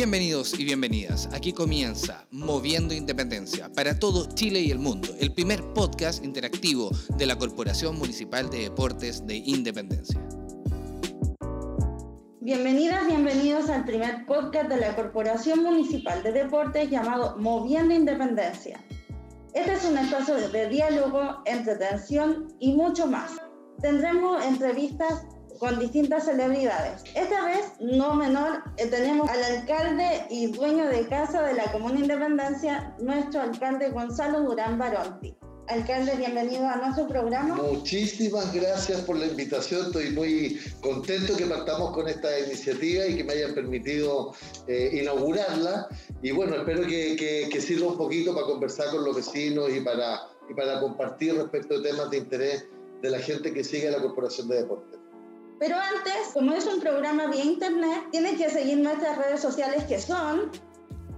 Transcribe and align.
Bienvenidos 0.00 0.58
y 0.58 0.64
bienvenidas. 0.64 1.28
Aquí 1.30 1.52
comienza 1.52 2.26
Moviendo 2.30 2.94
Independencia 2.94 3.70
para 3.70 3.98
todo 3.98 4.34
Chile 4.34 4.60
y 4.60 4.70
el 4.70 4.78
mundo, 4.78 5.08
el 5.20 5.34
primer 5.34 5.62
podcast 5.74 6.24
interactivo 6.24 6.90
de 7.18 7.26
la 7.26 7.36
Corporación 7.36 7.98
Municipal 7.98 8.48
de 8.48 8.60
Deportes 8.60 9.26
de 9.26 9.36
Independencia. 9.36 10.18
Bienvenidas, 12.40 13.06
bienvenidos 13.08 13.68
al 13.68 13.84
primer 13.84 14.24
podcast 14.24 14.70
de 14.70 14.78
la 14.78 14.96
Corporación 14.96 15.62
Municipal 15.62 16.22
de 16.22 16.32
Deportes 16.32 16.88
llamado 16.88 17.36
Moviendo 17.36 17.92
Independencia. 17.92 18.82
Este 19.52 19.74
es 19.74 19.84
un 19.84 19.98
espacio 19.98 20.36
de 20.36 20.68
diálogo, 20.70 21.42
entretención 21.44 22.48
y 22.58 22.72
mucho 22.72 23.06
más. 23.06 23.32
Tendremos 23.82 24.42
entrevistas 24.46 25.26
con 25.60 25.78
distintas 25.78 26.24
celebridades. 26.24 27.02
Esta 27.14 27.44
vez, 27.44 27.66
no 27.80 28.14
menor, 28.14 28.62
eh, 28.78 28.86
tenemos 28.86 29.28
al 29.28 29.44
alcalde 29.44 30.24
y 30.30 30.46
dueño 30.46 30.88
de 30.88 31.06
casa 31.06 31.42
de 31.42 31.52
la 31.52 31.70
Comuna 31.70 32.00
Independencia, 32.00 32.96
nuestro 32.98 33.42
alcalde 33.42 33.90
Gonzalo 33.90 34.40
Durán 34.40 34.78
Baronti. 34.78 35.36
Alcalde, 35.68 36.16
bienvenido 36.16 36.66
a 36.66 36.76
nuestro 36.76 37.06
programa. 37.06 37.56
Muchísimas 37.56 38.52
gracias 38.54 39.02
por 39.02 39.18
la 39.18 39.26
invitación. 39.26 39.86
Estoy 39.86 40.10
muy 40.10 40.58
contento 40.80 41.36
que 41.36 41.44
partamos 41.44 41.92
con 41.92 42.08
esta 42.08 42.40
iniciativa 42.40 43.06
y 43.06 43.18
que 43.18 43.24
me 43.24 43.34
hayan 43.34 43.54
permitido 43.54 44.32
eh, 44.66 44.90
inaugurarla. 44.94 45.88
Y 46.22 46.30
bueno, 46.32 46.56
espero 46.56 46.86
que, 46.86 47.48
que, 47.52 47.60
sirva 47.60 47.88
un 47.88 47.98
poquito 47.98 48.34
para 48.34 48.46
conversar 48.46 48.88
con 48.90 49.04
los 49.04 49.14
vecinos 49.14 49.68
y 49.70 49.80
para, 49.80 50.22
y 50.48 50.54
para 50.54 50.80
compartir 50.80 51.34
respecto 51.34 51.78
de 51.78 51.90
temas 51.90 52.10
de 52.10 52.16
interés 52.16 52.64
de 53.02 53.10
la 53.10 53.18
gente 53.18 53.52
que 53.52 53.62
sigue 53.62 53.88
a 53.88 53.90
la 53.92 54.00
Corporación 54.00 54.48
de 54.48 54.56
Deportes. 54.62 55.00
Pero 55.60 55.76
antes, 55.76 56.32
como 56.32 56.52
es 56.54 56.66
un 56.66 56.80
programa 56.80 57.26
vía 57.26 57.44
internet, 57.44 58.06
tienes 58.10 58.38
que 58.38 58.50
seguir 58.50 58.78
nuestras 58.78 59.18
redes 59.18 59.40
sociales 59.40 59.84
que 59.84 60.00
son 60.00 60.50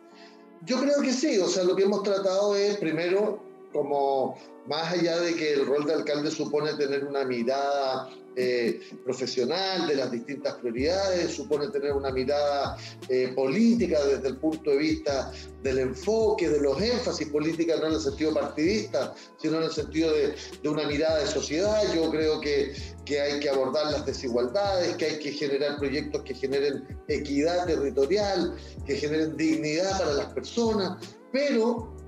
Yo 0.66 0.80
creo 0.80 1.02
que 1.02 1.14
sí, 1.14 1.38
o 1.40 1.48
sea, 1.48 1.64
lo 1.64 1.76
que 1.76 1.84
hemos 1.84 2.04
tratado 2.04 2.56
es 2.56 2.78
primero 2.78 3.49
como 3.72 4.38
más 4.68 4.94
allá 4.94 5.20
de 5.20 5.36
que 5.36 5.54
el 5.54 5.66
rol 5.66 5.86
de 5.86 5.94
alcalde 5.94 6.32
supone 6.32 6.74
tener 6.74 7.04
una 7.04 7.24
mirada 7.24 8.10
eh, 8.36 8.80
profesional 9.04 9.88
de 9.88 9.96
las 9.96 10.12
distintas 10.12 10.56
prioridades, 10.56 11.34
supone 11.34 11.68
tener 11.70 11.92
una 11.94 12.12
mirada 12.12 12.78
eh, 13.10 13.34
política 13.36 14.04
desde 14.06 14.30
el 14.30 14.38
punto 14.38 14.70
de 14.70 14.78
vista 14.78 15.32
del 15.64 15.80
enfoque, 15.80 16.50
de 16.50 16.62
los 16.62 16.82
énfasis 16.82 17.28
políticos, 17.30 17.80
no 17.82 17.88
en 17.88 17.94
el 17.94 18.00
sentido 18.00 18.34
partidista, 18.34 19.14
sino 19.38 19.58
en 19.58 19.64
el 19.64 19.72
sentido 19.72 20.14
de, 20.14 20.36
de 20.62 20.70
una 20.70 20.88
mirada 20.88 21.20
de 21.20 21.28
sociedad. 21.28 21.82
Yo 21.94 22.10
creo 22.12 22.40
que, 22.40 22.74
que 23.06 23.20
hay 23.20 23.40
que 23.40 23.50
abordar 23.50 23.92
las 23.92 24.06
desigualdades, 24.06 24.96
que 24.96 25.06
hay 25.06 25.20
que 25.20 25.32
generar 25.32 25.78
proyectos 25.78 26.22
que 26.24 26.36
generen 26.36 26.88
equidad 27.08 27.66
territorial, 27.66 28.56
que 28.86 28.96
generen 28.96 29.36
dignidad 29.36 30.00
para 30.00 30.14
las 30.14 30.34
personas, 30.34 31.04
pero 31.34 31.99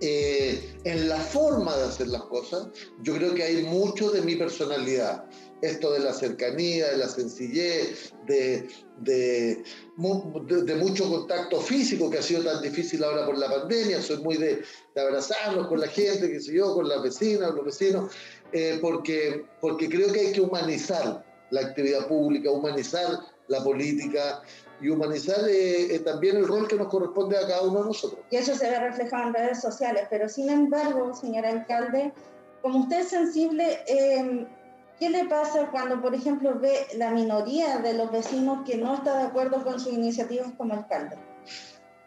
eh, 0.00 0.76
en 0.84 1.08
la 1.08 1.18
forma 1.18 1.76
de 1.76 1.84
hacer 1.84 2.08
las 2.08 2.22
cosas, 2.22 2.68
yo 3.02 3.14
creo 3.16 3.34
que 3.34 3.42
hay 3.42 3.62
mucho 3.64 4.10
de 4.10 4.22
mi 4.22 4.36
personalidad. 4.36 5.24
Esto 5.60 5.92
de 5.92 6.00
la 6.00 6.14
cercanía, 6.14 6.88
de 6.88 6.96
la 6.96 7.08
sencillez, 7.08 8.14
de, 8.26 8.66
de, 9.00 9.62
de, 9.98 10.74
mucho 10.76 11.06
contacto 11.10 11.60
físico 11.60 12.08
que 12.08 12.16
ha 12.16 12.22
sido 12.22 12.42
tan 12.42 12.62
difícil 12.62 13.04
ahora 13.04 13.26
por 13.26 13.36
la 13.36 13.50
pandemia. 13.50 14.00
Soy 14.00 14.22
muy 14.22 14.38
de, 14.38 14.62
abrazarnos 14.96 15.66
con 15.66 15.80
la 15.80 15.88
gente, 15.88 16.30
que 16.30 16.40
sé 16.40 16.54
yo, 16.54 16.74
con 16.74 16.88
las 16.88 17.02
vecinas, 17.02 17.54
los 17.54 17.66
vecinos, 17.66 18.10
eh, 18.52 18.78
porque, 18.80 19.44
porque 19.60 19.90
creo 19.90 20.10
que 20.10 20.20
hay 20.20 20.32
que 20.32 20.40
humanizar 20.40 21.26
la 21.50 21.60
actividad 21.60 22.08
pública, 22.08 22.50
humanizar 22.50 23.18
la 23.48 23.62
política, 23.62 24.42
y 24.80 24.88
humanizar 24.88 25.48
eh, 25.48 25.94
eh, 25.94 25.98
también 26.00 26.36
el 26.36 26.46
rol 26.46 26.66
que 26.66 26.76
nos 26.76 26.88
corresponde 26.88 27.36
a 27.36 27.46
cada 27.46 27.62
uno 27.62 27.80
de 27.80 27.86
nosotros. 27.86 28.20
Y 28.30 28.36
eso 28.36 28.54
se 28.54 28.70
ve 28.70 28.78
reflejado 28.78 29.28
en 29.28 29.34
redes 29.34 29.60
sociales, 29.60 30.06
pero 30.10 30.28
sin 30.28 30.48
embargo, 30.48 31.14
señor 31.14 31.46
alcalde, 31.46 32.12
como 32.62 32.80
usted 32.80 33.00
es 33.00 33.08
sensible, 33.08 33.80
em, 33.86 34.46
¿qué 34.98 35.10
le 35.10 35.24
pasa 35.26 35.70
cuando, 35.70 36.00
por 36.00 36.14
ejemplo, 36.14 36.58
ve 36.58 36.86
la 36.96 37.10
minoría 37.10 37.78
de 37.78 37.94
los 37.94 38.10
vecinos 38.10 38.66
que 38.66 38.76
no 38.76 38.94
está 38.94 39.18
de 39.18 39.24
acuerdo 39.24 39.62
con 39.64 39.80
sus 39.80 39.92
iniciativas 39.92 40.52
como 40.56 40.74
alcalde? 40.74 41.16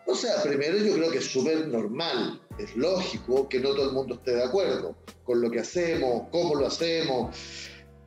O 0.06 0.16
sea, 0.16 0.44
primero 0.44 0.78
yo 0.78 0.96
creo 0.96 1.12
que 1.12 1.20
es 1.20 1.32
súper 1.32 1.68
normal, 1.68 2.42
es 2.58 2.76
lógico 2.76 3.48
que 3.48 3.60
no 3.60 3.70
todo 3.70 3.90
el 3.90 3.94
mundo 3.94 4.16
esté 4.16 4.36
de 4.36 4.44
acuerdo 4.44 4.96
con 5.24 5.42
lo 5.42 5.50
que 5.50 5.62
hacemos, 5.62 6.28
cómo 6.32 6.56
lo 6.56 6.68
hacemos. 6.68 7.36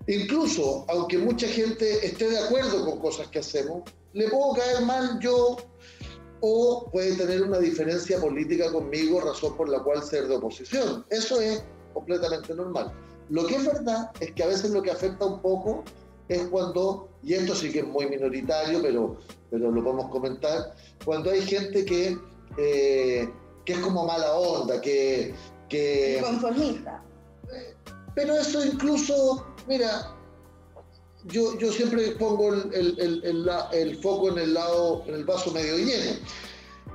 Incluso, 0.07 0.85
aunque 0.89 1.19
mucha 1.19 1.49
gente 1.49 2.07
esté 2.07 2.29
de 2.29 2.39
acuerdo 2.39 2.85
con 2.85 3.01
cosas 3.01 3.29
que 3.29 3.39
hacemos, 3.39 3.83
le 4.17 4.31
puedo 4.31 4.55
caer 4.55 4.81
mal 4.87 5.19
yo 5.21 5.59
o 6.41 6.89
puede 6.91 7.15
tener 7.17 7.43
una 7.43 7.59
diferencia 7.59 8.19
política 8.19 8.73
conmigo, 8.73 9.21
razón 9.21 9.55
por 9.57 9.69
la 9.69 9.83
cual 9.83 10.03
ser 10.03 10.27
de 10.27 10.37
oposición. 10.37 11.05
Eso 11.11 11.39
es 11.39 11.63
completamente 11.93 12.55
normal. 12.55 12.93
Lo 13.29 13.47
que 13.47 13.57
es 13.57 13.67
verdad 13.67 14.11
es 14.21 14.33
que 14.33 14.43
a 14.43 14.47
veces 14.47 14.71
lo 14.71 14.83
que 14.83 14.91
afecta 14.91 15.27
un 15.27 15.43
poco 15.43 15.85
es 16.29 16.47
cuando, 16.49 17.11
y 17.23 17.35
esto 17.35 17.55
sí 17.55 17.71
que 17.71 17.81
es 17.81 17.87
muy 17.87 18.07
minoritario, 18.07 18.81
pero, 18.81 19.19
pero 19.51 19.71
lo 19.71 19.85
podemos 19.85 20.11
comentar, 20.11 20.75
cuando 21.05 21.31
hay 21.31 21.43
gente 21.43 21.85
que, 21.85 22.17
eh, 22.57 23.31
que 23.67 23.73
es 23.73 23.79
como 23.81 24.07
mala 24.07 24.35
onda, 24.35 24.81
que... 24.81 25.35
que 25.69 26.23
conformista. 26.25 27.03
Pero 28.15 28.35
eso 28.35 28.65
incluso, 28.65 29.47
mira, 29.69 30.16
yo, 31.27 31.59
yo 31.59 31.73
siempre 31.73 32.13
pongo 32.13 32.55
el, 32.55 32.73
el, 32.75 33.25
el, 33.25 33.51
el, 33.73 33.97
foco 33.99 34.31
en 34.31 34.39
el 34.39 34.55
lado, 34.55 35.05
en 35.07 35.15
el 35.15 35.25
vaso 35.25 35.51
medio 35.53 35.77
lleno. 35.77 36.19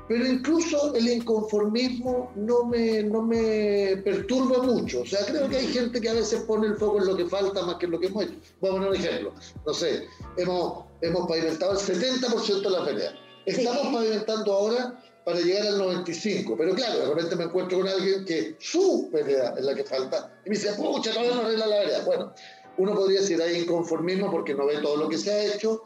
Pero 0.08 0.26
incluso 0.26 0.94
el 0.94 1.08
inconformismo 1.08 2.32
no 2.36 2.66
me, 2.66 3.04
no 3.04 3.22
me 3.22 3.98
perturba 4.04 4.62
mucho. 4.62 5.02
O 5.02 5.06
sea, 5.06 5.26
creo 5.26 5.48
que 5.48 5.58
hay 5.58 5.68
gente 5.68 6.02
que 6.02 6.10
a 6.10 6.14
veces 6.14 6.42
pone 6.42 6.68
el 6.68 6.76
foco 6.76 7.00
en 7.00 7.08
lo 7.08 7.16
que 7.16 7.26
falta 7.26 7.62
más 7.66 7.76
que 7.76 7.86
en 7.86 7.92
lo 7.94 8.00
que 8.00 8.08
hemos 8.08 8.26
hecho. 8.26 8.36
Voy 8.60 8.70
a 8.70 8.74
poner 8.74 8.90
un 8.90 8.96
ejemplo. 8.96 9.34
No 9.66 9.74
sé, 9.74 10.08
hemos, 10.38 10.86
hemos 11.02 11.28
pavimentado 11.28 11.74
el 11.74 11.78
70% 11.78 12.62
de 12.62 12.70
la 12.70 12.86
pelea. 12.86 13.14
Estamos 13.46 13.94
pavimentando 13.94 14.54
ahora 14.54 15.02
para 15.24 15.40
llegar 15.40 15.68
al 15.68 15.78
95. 15.78 16.56
Pero 16.58 16.76
claro, 16.76 17.00
de 17.00 17.06
repente 17.06 17.36
me 17.36 17.46
encuentro 17.46 17.80
con 17.80 17.88
alguien 17.88 18.26
que 18.26 18.56
su 18.60 19.10
pelea 19.12 19.54
es 19.58 19.64
la 19.64 19.76
que 19.76 19.84
falta. 19.84 20.34
Y 20.46 20.50
me 20.50 20.56
dice, 20.56 20.74
pucha, 20.74 21.12
todavía 21.12 21.36
no 21.36 21.42
arregla 21.42 21.68
la 21.68 21.80
vereda. 21.80 22.04
Bueno, 22.06 22.34
uno 22.78 22.96
podría 22.96 23.22
decir 23.22 23.42
hay 23.42 23.62
inconformismo 23.62 24.32
porque 24.32 24.54
no 24.54 24.66
ve 24.66 24.78
todo 24.80 24.98
lo 24.98 25.10
que 25.10 25.18
se 25.18 25.32
ha 25.32 25.44
hecho, 25.44 25.84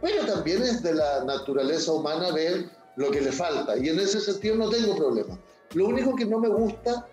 pero 0.00 0.24
también 0.26 0.62
es 0.62 0.82
de 0.82 0.94
la 0.94 1.24
naturaleza 1.24 1.92
humana 1.92 2.32
ver 2.32 2.70
lo 2.96 3.10
que 3.10 3.20
le 3.20 3.32
falta. 3.32 3.76
Y 3.76 3.88
en 3.88 3.98
ese 3.98 4.20
sentido 4.20 4.56
no 4.56 4.70
tengo 4.70 4.96
problema. 4.96 5.38
Lo 5.74 5.86
único 5.86 6.14
que 6.14 6.26
no 6.26 6.38
me 6.38 6.48
gusta, 6.48 7.08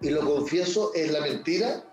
y 0.00 0.10
lo 0.10 0.20
confieso, 0.20 0.92
es 0.94 1.10
la 1.12 1.20
mentira, 1.20 1.84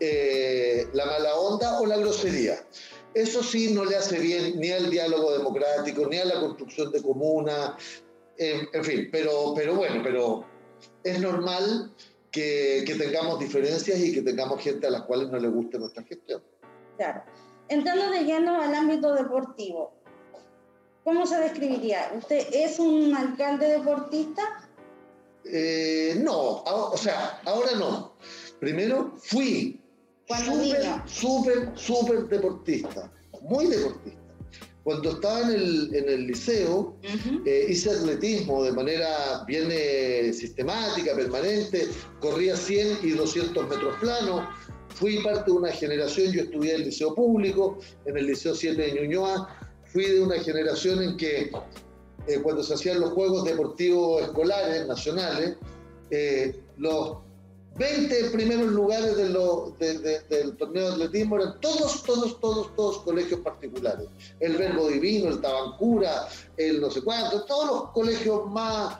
eh, 0.00 0.88
la 0.92 1.06
mala 1.06 1.34
onda 1.36 1.80
o 1.80 1.86
la 1.86 1.96
grosería. 1.96 2.64
Eso 3.14 3.42
sí 3.42 3.72
no 3.72 3.84
le 3.84 3.96
hace 3.96 4.18
bien 4.18 4.58
ni 4.58 4.70
al 4.70 4.90
diálogo 4.90 5.32
democrático, 5.32 6.06
ni 6.06 6.18
a 6.18 6.24
la 6.24 6.40
construcción 6.40 6.90
de 6.90 7.00
comunas, 7.00 7.74
en 8.36 8.84
fin, 8.84 9.08
pero, 9.12 9.54
pero 9.54 9.76
bueno, 9.76 10.00
pero 10.02 10.44
es 11.04 11.20
normal 11.20 11.92
que, 12.34 12.82
que, 12.84 12.96
tengamos 12.96 13.38
diferencias 13.38 13.98
y 14.00 14.12
que 14.12 14.20
tengamos 14.20 14.60
gente 14.60 14.88
a 14.88 14.90
las 14.90 15.02
cuales 15.02 15.28
no 15.28 15.38
le 15.38 15.48
guste 15.48 15.78
nuestra 15.78 16.02
gestión. 16.02 16.42
Claro. 16.96 17.22
Entrando 17.68 18.10
de 18.10 18.24
lleno 18.24 18.60
al 18.60 18.74
ámbito 18.74 19.14
deportivo, 19.14 19.94
¿cómo 21.04 21.26
se 21.26 21.36
describiría? 21.38 22.12
¿Usted 22.18 22.44
es 22.52 22.80
un 22.80 23.14
alcalde 23.14 23.68
deportista? 23.78 24.68
Eh, 25.44 26.18
no, 26.20 26.62
o 26.64 26.96
sea, 26.96 27.40
ahora 27.44 27.70
no. 27.78 28.16
Primero 28.58 29.12
fui 29.16 29.80
súper, 30.26 31.02
súper, 31.06 31.72
súper 31.76 32.28
deportista, 32.28 33.12
muy 33.42 33.66
deportista. 33.66 34.23
Cuando 34.84 35.12
estaba 35.12 35.40
en 35.40 35.50
el, 35.50 35.94
en 35.94 36.08
el 36.10 36.26
liceo, 36.26 36.94
eh, 37.46 37.66
hice 37.70 37.90
atletismo 37.90 38.62
de 38.62 38.72
manera 38.72 39.42
bien 39.46 39.68
eh, 39.70 40.30
sistemática, 40.34 41.16
permanente, 41.16 41.88
corría 42.20 42.54
100 42.54 42.98
y 43.02 43.12
200 43.12 43.66
metros 43.66 43.96
planos. 43.98 44.46
Fui 44.90 45.22
parte 45.22 45.50
de 45.50 45.56
una 45.56 45.72
generación, 45.72 46.32
yo 46.32 46.42
estudié 46.42 46.74
en 46.74 46.80
el 46.82 46.86
liceo 46.88 47.14
público, 47.14 47.78
en 48.04 48.18
el 48.18 48.26
liceo 48.26 48.54
7 48.54 48.80
de 48.80 48.92
Ñuñoa, 48.92 49.48
fui 49.86 50.04
de 50.04 50.20
una 50.20 50.38
generación 50.38 51.02
en 51.02 51.16
que 51.16 51.50
eh, 52.26 52.40
cuando 52.42 52.62
se 52.62 52.74
hacían 52.74 53.00
los 53.00 53.10
Juegos 53.12 53.44
Deportivos 53.44 54.20
Escolares 54.20 54.86
Nacionales, 54.86 55.56
los 56.76 57.23
20 57.76 58.30
primeros 58.30 58.68
lugares 58.68 59.16
de 59.16 59.24
del 60.28 60.56
torneo 60.56 60.88
de 60.88 60.92
atletismo 60.92 61.36
eran 61.36 61.60
todos, 61.60 62.02
todos, 62.04 62.40
todos, 62.40 62.74
todos 62.76 62.98
colegios 62.98 63.40
particulares. 63.40 64.06
El 64.38 64.56
Verbo 64.56 64.88
Divino, 64.88 65.28
el 65.28 65.40
Tabancura, 65.40 66.28
el 66.56 66.80
no 66.80 66.90
sé 66.90 67.02
cuánto, 67.02 67.44
todos 67.44 67.66
los 67.66 67.90
colegios 67.90 68.48
más... 68.50 68.98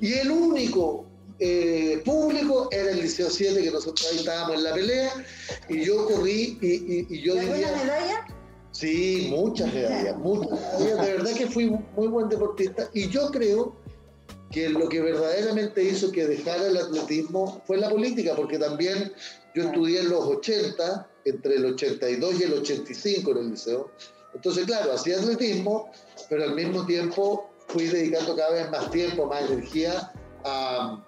Y, 0.00 0.12
el 0.14 0.30
único 0.30 1.04
eh, 1.38 2.02
público 2.04 2.68
era 2.72 2.90
el 2.90 3.00
Liceo 3.00 3.30
7, 3.30 3.62
que 3.62 3.70
nosotros 3.70 4.08
ahí 4.10 4.18
estábamos 4.18 4.56
en 4.56 4.64
la 4.64 4.74
pelea, 4.74 5.12
y 5.68 5.84
yo 5.84 6.06
corrí 6.06 6.58
y, 6.60 7.06
y, 7.14 7.22
yo 7.22 7.34
diría... 7.34 7.72
medalla? 7.72 8.26
Sí, 8.72 9.28
muchas 9.30 9.72
medallas, 9.72 10.16
muchas 10.18 10.50
medallas. 10.50 11.04
De 11.04 11.12
verdad 11.12 11.32
que 11.34 11.46
fui 11.46 11.70
muy 11.96 12.08
buen 12.08 12.28
deportista 12.28 12.88
y 12.94 13.08
yo 13.08 13.30
creo 13.30 13.74
que 14.50 14.68
lo 14.68 14.88
que 14.88 15.00
verdaderamente 15.00 15.82
hizo 15.82 16.10
que 16.10 16.26
dejara 16.26 16.66
el 16.66 16.76
atletismo 16.76 17.62
fue 17.66 17.78
la 17.78 17.88
política, 17.88 18.34
porque 18.34 18.58
también 18.58 19.12
yo 19.54 19.64
estudié 19.64 20.00
en 20.00 20.10
los 20.10 20.24
80, 20.24 21.08
entre 21.24 21.56
el 21.56 21.66
82 21.66 22.40
y 22.40 22.42
el 22.44 22.54
85 22.54 23.30
en 23.30 23.38
el 23.38 23.50
liceo. 23.50 23.90
Entonces, 24.34 24.64
claro, 24.66 24.92
hacía 24.92 25.18
atletismo, 25.18 25.90
pero 26.28 26.44
al 26.44 26.54
mismo 26.54 26.84
tiempo 26.86 27.50
fui 27.68 27.86
dedicando 27.86 28.36
cada 28.36 28.52
vez 28.52 28.70
más 28.70 28.90
tiempo, 28.90 29.26
más 29.26 29.48
energía 29.50 30.12
a, 30.44 31.04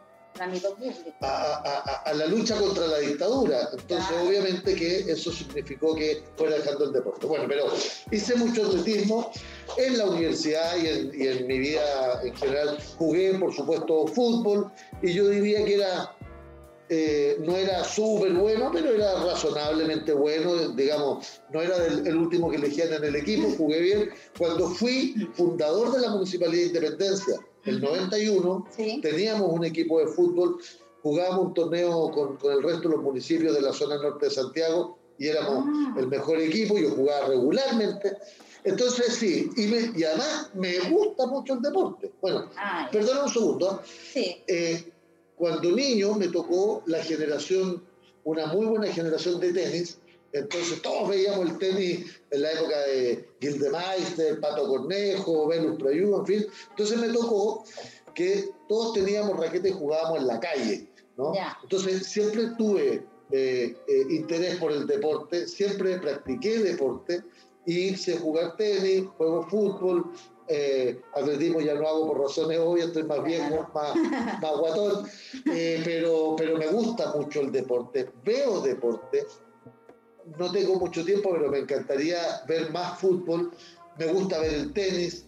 a, 1.20 2.12
la 2.14 2.26
lucha 2.26 2.56
contra 2.58 2.86
la 2.86 2.98
dictadura. 2.98 3.68
Entonces, 3.72 4.16
obviamente 4.24 4.74
que 4.74 5.12
eso 5.12 5.30
significó 5.30 5.94
que 5.94 6.22
fuera 6.36 6.56
dejando 6.56 6.86
el 6.86 6.92
deporte. 6.92 7.26
Bueno, 7.26 7.44
pero 7.48 7.66
hice 8.10 8.34
mucho 8.36 8.66
atletismo 8.66 9.30
en 9.76 9.98
la 9.98 10.06
universidad 10.06 10.76
y 10.76 11.26
en, 11.26 11.46
mi 11.46 11.58
vida 11.58 12.20
en 12.22 12.34
general. 12.36 12.78
Jugué, 12.96 13.34
por 13.34 13.52
supuesto, 13.54 14.06
fútbol 14.08 14.70
y 15.02 15.12
yo 15.12 15.28
diría 15.28 15.64
que 15.64 15.74
era 15.74 16.16
eh, 16.88 17.38
no 17.40 17.56
era 17.56 17.84
súper 17.84 18.34
bueno, 18.34 18.70
pero 18.70 18.90
era 18.90 19.24
razonablemente 19.24 20.12
bueno, 20.12 20.68
digamos, 20.70 21.40
no 21.50 21.62
era 21.62 21.86
el 21.86 22.14
último 22.14 22.50
que 22.50 22.56
elegían 22.56 22.92
en 22.92 23.04
el 23.04 23.16
equipo, 23.16 23.48
jugué 23.56 23.80
bien. 23.80 24.10
Cuando 24.36 24.68
fui 24.68 25.14
fundador 25.32 25.92
de 25.92 26.02
la 26.02 26.10
Municipalidad 26.10 26.60
de 26.60 26.66
Independencia, 26.66 27.36
el 27.64 27.80
91, 27.80 28.66
teníamos 29.02 29.52
un 29.52 29.64
equipo 29.64 30.00
de 30.00 30.06
fútbol, 30.06 30.58
jugábamos 31.02 31.46
un 31.46 31.54
torneo 31.54 32.10
con, 32.10 32.36
con, 32.36 32.52
el 32.52 32.62
resto 32.62 32.88
de 32.88 32.96
los 32.96 33.04
municipios 33.04 33.54
de 33.54 33.62
la 33.62 33.72
zona 33.72 33.96
norte 33.96 34.26
de 34.26 34.30
Santiago 34.30 34.98
y 35.18 35.28
éramos 35.28 35.64
ah. 35.66 35.94
el 35.98 36.08
mejor 36.08 36.40
equipo, 36.40 36.78
yo 36.78 36.90
jugaba 36.90 37.28
regularmente. 37.28 38.16
Entonces 38.64 39.14
sí, 39.14 39.50
y, 39.56 40.00
y, 40.00 40.04
además 40.04 40.50
me 40.54 40.78
gusta 40.90 41.26
mucho 41.26 41.54
el 41.54 41.62
deporte. 41.62 42.12
Bueno, 42.20 42.48
ah, 42.56 42.88
perdona 42.90 43.24
un 43.24 43.30
segundo. 43.30 43.82
Sí. 44.12 44.36
Eh, 44.46 44.92
cuando 45.36 45.72
niño 45.72 46.14
me 46.14 46.28
tocó 46.28 46.82
la 46.86 47.02
generación, 47.02 47.82
una 48.24 48.46
muy 48.46 48.66
buena 48.66 48.86
generación 48.92 49.40
de 49.40 49.52
tenis, 49.52 49.98
entonces 50.32 50.80
todos 50.82 51.08
veíamos 51.10 51.50
el 51.50 51.58
tenis 51.58 52.06
en 52.30 52.42
la 52.42 52.52
época 52.52 52.78
de 52.80 53.28
Gildemeister, 53.40 54.40
Pato 54.40 54.66
Cornejo, 54.66 55.46
Venus 55.46 55.78
Prayú, 55.78 56.16
en 56.16 56.26
fin. 56.26 56.46
Entonces 56.70 56.98
me 56.98 57.08
tocó 57.08 57.64
que 58.14 58.48
todos 58.68 58.94
teníamos 58.94 59.38
raquetas 59.38 59.70
y 59.70 59.74
jugábamos 59.74 60.20
en 60.20 60.26
la 60.26 60.40
calle. 60.40 60.88
¿no? 61.16 61.32
Entonces 61.62 62.06
siempre 62.06 62.48
tuve 62.56 63.04
eh, 63.30 63.76
eh, 63.88 64.06
interés 64.10 64.56
por 64.56 64.72
el 64.72 64.86
deporte, 64.86 65.46
siempre 65.46 65.98
practiqué 65.98 66.58
deporte 66.58 67.22
y 67.66 67.94
sé 67.96 68.18
jugar 68.18 68.56
tenis, 68.56 69.06
juego 69.16 69.42
fútbol, 69.48 70.12
eh, 70.48 71.00
atletismo 71.14 71.60
ya 71.60 71.74
no 71.74 71.86
hago 71.86 72.08
por 72.08 72.20
razones 72.20 72.58
obvias, 72.58 72.88
estoy 72.88 73.04
más 73.04 73.22
viejo, 73.24 73.68
más, 73.72 73.94
más 74.42 74.56
guatón, 74.58 75.06
eh, 75.52 75.80
pero, 75.84 76.34
pero 76.36 76.58
me 76.58 76.66
gusta 76.66 77.12
mucho 77.14 77.40
el 77.40 77.52
deporte, 77.52 78.10
veo 78.24 78.60
deporte, 78.60 79.24
no 80.38 80.52
tengo 80.52 80.78
mucho 80.78 81.04
tiempo, 81.04 81.30
pero 81.32 81.50
me 81.50 81.58
encantaría 81.58 82.18
ver 82.48 82.70
más 82.70 82.98
fútbol. 82.98 83.50
Me 83.98 84.06
gusta 84.06 84.40
ver 84.40 84.54
el 84.54 84.72
tenis. 84.72 85.26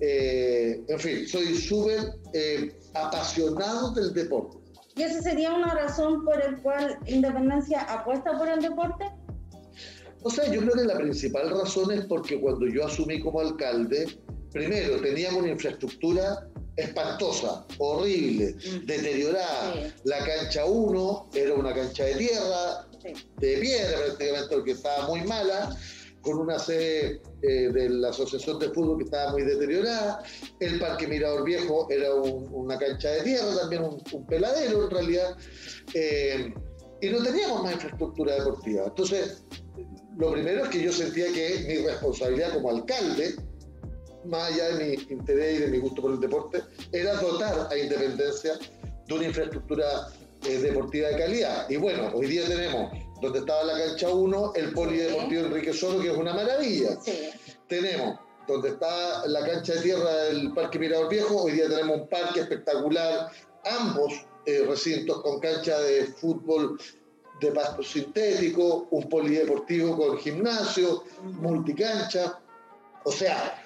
Eh, 0.00 0.82
en 0.88 0.98
fin, 0.98 1.28
soy 1.28 1.54
súper 1.54 2.14
eh, 2.32 2.74
apasionado 2.94 3.92
del 3.92 4.12
deporte. 4.14 4.58
¿Y 4.96 5.02
esa 5.02 5.22
sería 5.22 5.54
una 5.54 5.74
razón 5.74 6.24
por 6.24 6.38
la 6.38 6.56
cual 6.62 6.98
Independencia 7.06 7.82
apuesta 7.82 8.36
por 8.36 8.48
el 8.48 8.60
deporte? 8.60 9.04
O 10.22 10.30
sea, 10.30 10.50
yo 10.50 10.60
creo 10.60 10.74
que 10.74 10.84
la 10.84 10.96
principal 10.96 11.50
razón 11.50 11.92
es 11.92 12.04
porque 12.06 12.40
cuando 12.40 12.66
yo 12.66 12.86
asumí 12.86 13.20
como 13.20 13.40
alcalde, 13.40 14.18
primero 14.52 15.00
teníamos 15.00 15.42
una 15.42 15.52
infraestructura 15.52 16.48
espantosa, 16.76 17.66
horrible, 17.78 18.54
mm. 18.54 18.86
deteriorada. 18.86 19.92
La 20.04 20.18
cancha 20.24 20.64
1 20.64 21.30
era 21.34 21.54
una 21.54 21.74
cancha 21.74 22.04
de 22.04 22.14
tierra, 22.14 22.86
de 23.38 23.58
piedra 23.58 23.98
prácticamente, 24.04 24.54
porque 24.54 24.72
estaba 24.72 25.06
muy 25.08 25.22
mala, 25.22 25.76
con 26.22 26.38
una 26.38 26.58
sede 26.58 27.22
eh, 27.42 27.70
de 27.72 27.88
la 27.88 28.10
Asociación 28.10 28.58
de 28.58 28.68
Fútbol 28.70 28.98
que 28.98 29.04
estaba 29.04 29.32
muy 29.32 29.42
deteriorada. 29.42 30.22
El 30.60 30.78
Parque 30.78 31.06
Mirador 31.06 31.44
Viejo 31.44 31.88
era 31.90 32.14
una 32.14 32.78
cancha 32.78 33.10
de 33.10 33.22
tierra, 33.22 33.56
también 33.58 33.84
un, 33.84 34.26
peladero 34.26 34.84
en 34.84 34.90
realidad. 34.90 35.36
Eh, 35.94 36.52
y 37.00 37.08
no 37.08 37.22
teníamos 37.22 37.62
más 37.62 37.72
infraestructura 37.74 38.34
deportiva. 38.34 38.84
Entonces, 38.86 39.42
lo 40.18 40.32
primero 40.32 40.64
es 40.64 40.68
que 40.68 40.82
yo 40.82 40.92
sentía 40.92 41.32
que 41.32 41.64
mi 41.66 41.76
responsabilidad 41.86 42.52
como 42.52 42.70
alcalde, 42.70 43.36
más 44.24 44.52
allá 44.52 44.76
de 44.76 44.84
mi 44.84 45.12
interés 45.12 45.58
y 45.58 45.62
de 45.62 45.68
mi 45.68 45.78
gusto 45.78 46.02
por 46.02 46.12
el 46.12 46.20
deporte, 46.20 46.62
era 46.92 47.14
dotar 47.14 47.68
a 47.70 47.76
Independencia 47.76 48.58
de 49.06 49.14
una 49.14 49.24
infraestructura 49.24 50.08
eh, 50.46 50.58
deportiva 50.58 51.08
de 51.08 51.16
calidad. 51.16 51.68
Y 51.68 51.76
bueno, 51.76 52.10
hoy 52.14 52.26
día 52.26 52.46
tenemos, 52.46 52.92
donde 53.20 53.40
estaba 53.40 53.64
la 53.64 53.78
cancha 53.78 54.08
1, 54.08 54.52
el 54.54 54.72
polideportivo 54.72 55.46
Enrique 55.46 55.72
Soro, 55.72 56.00
que 56.00 56.10
es 56.10 56.16
una 56.16 56.34
maravilla. 56.34 56.98
Tenemos 57.68 58.18
donde 58.46 58.70
está 58.70 59.26
la 59.26 59.46
cancha 59.46 59.74
de 59.74 59.80
tierra 59.80 60.12
del 60.24 60.52
Parque 60.52 60.78
Mirador 60.78 61.08
Viejo, 61.08 61.42
hoy 61.42 61.52
día 61.52 61.68
tenemos 61.68 62.00
un 62.00 62.08
parque 62.08 62.40
espectacular, 62.40 63.30
ambos 63.64 64.12
eh, 64.46 64.64
recintos 64.66 65.22
con 65.22 65.38
cancha 65.38 65.78
de 65.80 66.06
fútbol 66.06 66.78
de 67.40 67.52
pasto 67.52 67.82
sintético, 67.82 68.88
un 68.90 69.08
polideportivo 69.08 69.96
con 69.96 70.18
gimnasio, 70.18 71.04
multicancha. 71.22 72.38
O 73.04 73.12
sea, 73.12 73.62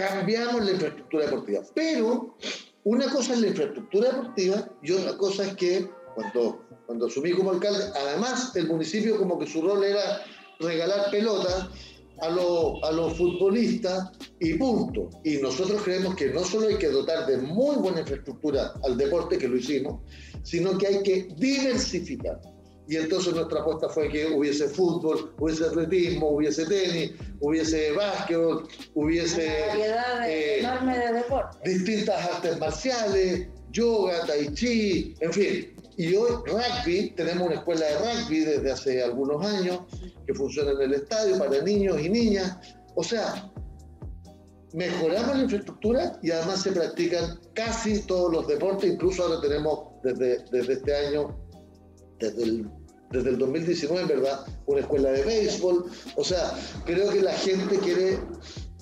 cambiamos 0.00 0.64
la 0.64 0.72
infraestructura 0.72 1.26
deportiva. 1.26 1.62
Pero 1.74 2.36
una 2.84 3.10
cosa 3.10 3.34
es 3.34 3.40
la 3.40 3.48
infraestructura 3.48 4.10
deportiva 4.10 4.68
y 4.82 4.92
otra 4.92 5.16
cosa 5.16 5.46
es 5.46 5.54
que 5.56 5.90
cuando, 6.14 6.64
cuando 6.86 7.06
asumí 7.06 7.32
como 7.32 7.50
alcalde, 7.50 7.84
además 7.94 8.54
el 8.56 8.68
municipio 8.68 9.18
como 9.18 9.38
que 9.38 9.46
su 9.46 9.62
rol 9.62 9.84
era 9.84 10.22
regalar 10.58 11.10
pelotas 11.10 11.68
a, 12.20 12.26
a 12.26 12.92
los 12.92 13.16
futbolistas 13.16 14.10
y 14.40 14.54
punto. 14.54 15.10
Y 15.24 15.36
nosotros 15.38 15.82
creemos 15.82 16.14
que 16.16 16.28
no 16.28 16.44
solo 16.44 16.68
hay 16.68 16.76
que 16.76 16.88
dotar 16.88 17.26
de 17.26 17.38
muy 17.38 17.76
buena 17.76 18.00
infraestructura 18.00 18.74
al 18.84 18.96
deporte, 18.96 19.38
que 19.38 19.48
lo 19.48 19.56
hicimos, 19.56 20.00
sino 20.42 20.76
que 20.78 20.86
hay 20.86 21.02
que 21.02 21.28
diversificar. 21.36 22.40
Y 22.88 22.96
entonces 22.96 23.34
nuestra 23.34 23.60
apuesta 23.60 23.88
fue 23.88 24.08
que 24.08 24.26
hubiese 24.26 24.68
fútbol, 24.68 25.32
hubiese 25.38 25.64
atletismo, 25.64 26.30
hubiese 26.30 26.66
tenis, 26.66 27.12
hubiese 27.40 27.92
básquetbol, 27.92 28.66
hubiese... 28.94 29.66
variedad 29.68 30.28
eh, 30.28 30.58
enorme 30.58 30.98
de 30.98 31.12
deportes. 31.12 31.60
Distintas 31.62 32.24
artes 32.34 32.58
marciales, 32.58 33.48
yoga, 33.70 34.26
tai 34.26 34.52
chi, 34.54 35.14
en 35.20 35.32
fin. 35.32 35.76
Y 35.96 36.14
hoy 36.14 36.30
rugby, 36.46 37.10
tenemos 37.10 37.48
una 37.48 37.56
escuela 37.56 37.86
de 37.86 37.98
rugby 37.98 38.40
desde 38.40 38.72
hace 38.72 39.02
algunos 39.02 39.44
años 39.44 39.80
que 40.26 40.34
funciona 40.34 40.72
en 40.72 40.80
el 40.80 40.94
estadio 40.94 41.38
para 41.38 41.62
niños 41.62 42.00
y 42.00 42.08
niñas. 42.08 42.56
O 42.96 43.04
sea, 43.04 43.52
mejoramos 44.72 45.36
la 45.36 45.42
infraestructura 45.42 46.18
y 46.22 46.30
además 46.30 46.62
se 46.62 46.72
practican 46.72 47.38
casi 47.54 48.00
todos 48.06 48.32
los 48.32 48.48
deportes, 48.48 48.90
incluso 48.90 49.22
ahora 49.22 49.40
tenemos 49.40 49.90
desde, 50.02 50.44
desde 50.50 50.72
este 50.74 50.94
año, 50.94 51.36
desde 52.20 52.42
el, 52.42 52.70
desde 53.10 53.30
el 53.30 53.38
2019, 53.38 54.14
¿verdad? 54.14 54.46
Una 54.66 54.80
escuela 54.80 55.10
de 55.10 55.24
béisbol. 55.24 55.86
O 56.16 56.24
sea, 56.24 56.52
creo 56.84 57.10
que 57.10 57.22
la 57.22 57.32
gente 57.32 57.78
quiere 57.78 58.18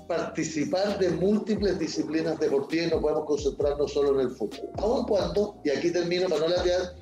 participar 0.09 0.99
de 0.99 1.11
múltiples 1.11 1.78
disciplinas 1.78 2.40
deportivas 2.40 2.87
y 2.87 2.90
no 2.90 3.00
podemos 3.00 3.26
concentrarnos 3.26 3.92
solo 3.92 4.18
en 4.18 4.28
el 4.28 4.35
fútbol. 4.35 4.71
Aun 4.78 5.04
cuando, 5.07 5.61
y 5.64 5.71
aquí 5.71 5.90
termino 5.90 6.28
para 6.28 6.40
no 6.40 6.49
latear, 6.49 6.95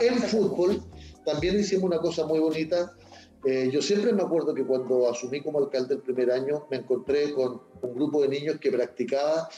en 0.00 0.22
fútbol 0.22 0.82
también 1.26 1.58
hicimos 1.58 1.84
una 1.84 1.98
cosa 1.98 2.24
muy 2.24 2.38
bonita. 2.38 2.92
Eh, 3.44 3.70
yo 3.72 3.82
siempre 3.82 4.12
me 4.12 4.22
acuerdo 4.22 4.54
que 4.54 4.64
cuando 4.64 5.10
asumí 5.10 5.42
como 5.42 5.58
alcalde 5.58 5.94
el 5.94 6.00
primer 6.00 6.30
año 6.30 6.66
me 6.70 6.76
encontré 6.76 7.32
con 7.32 7.60
un 7.82 7.94
grupo 7.94 8.22
de 8.22 8.28
niños 8.28 8.58
que 8.60 8.70
practicaba, 8.70 9.48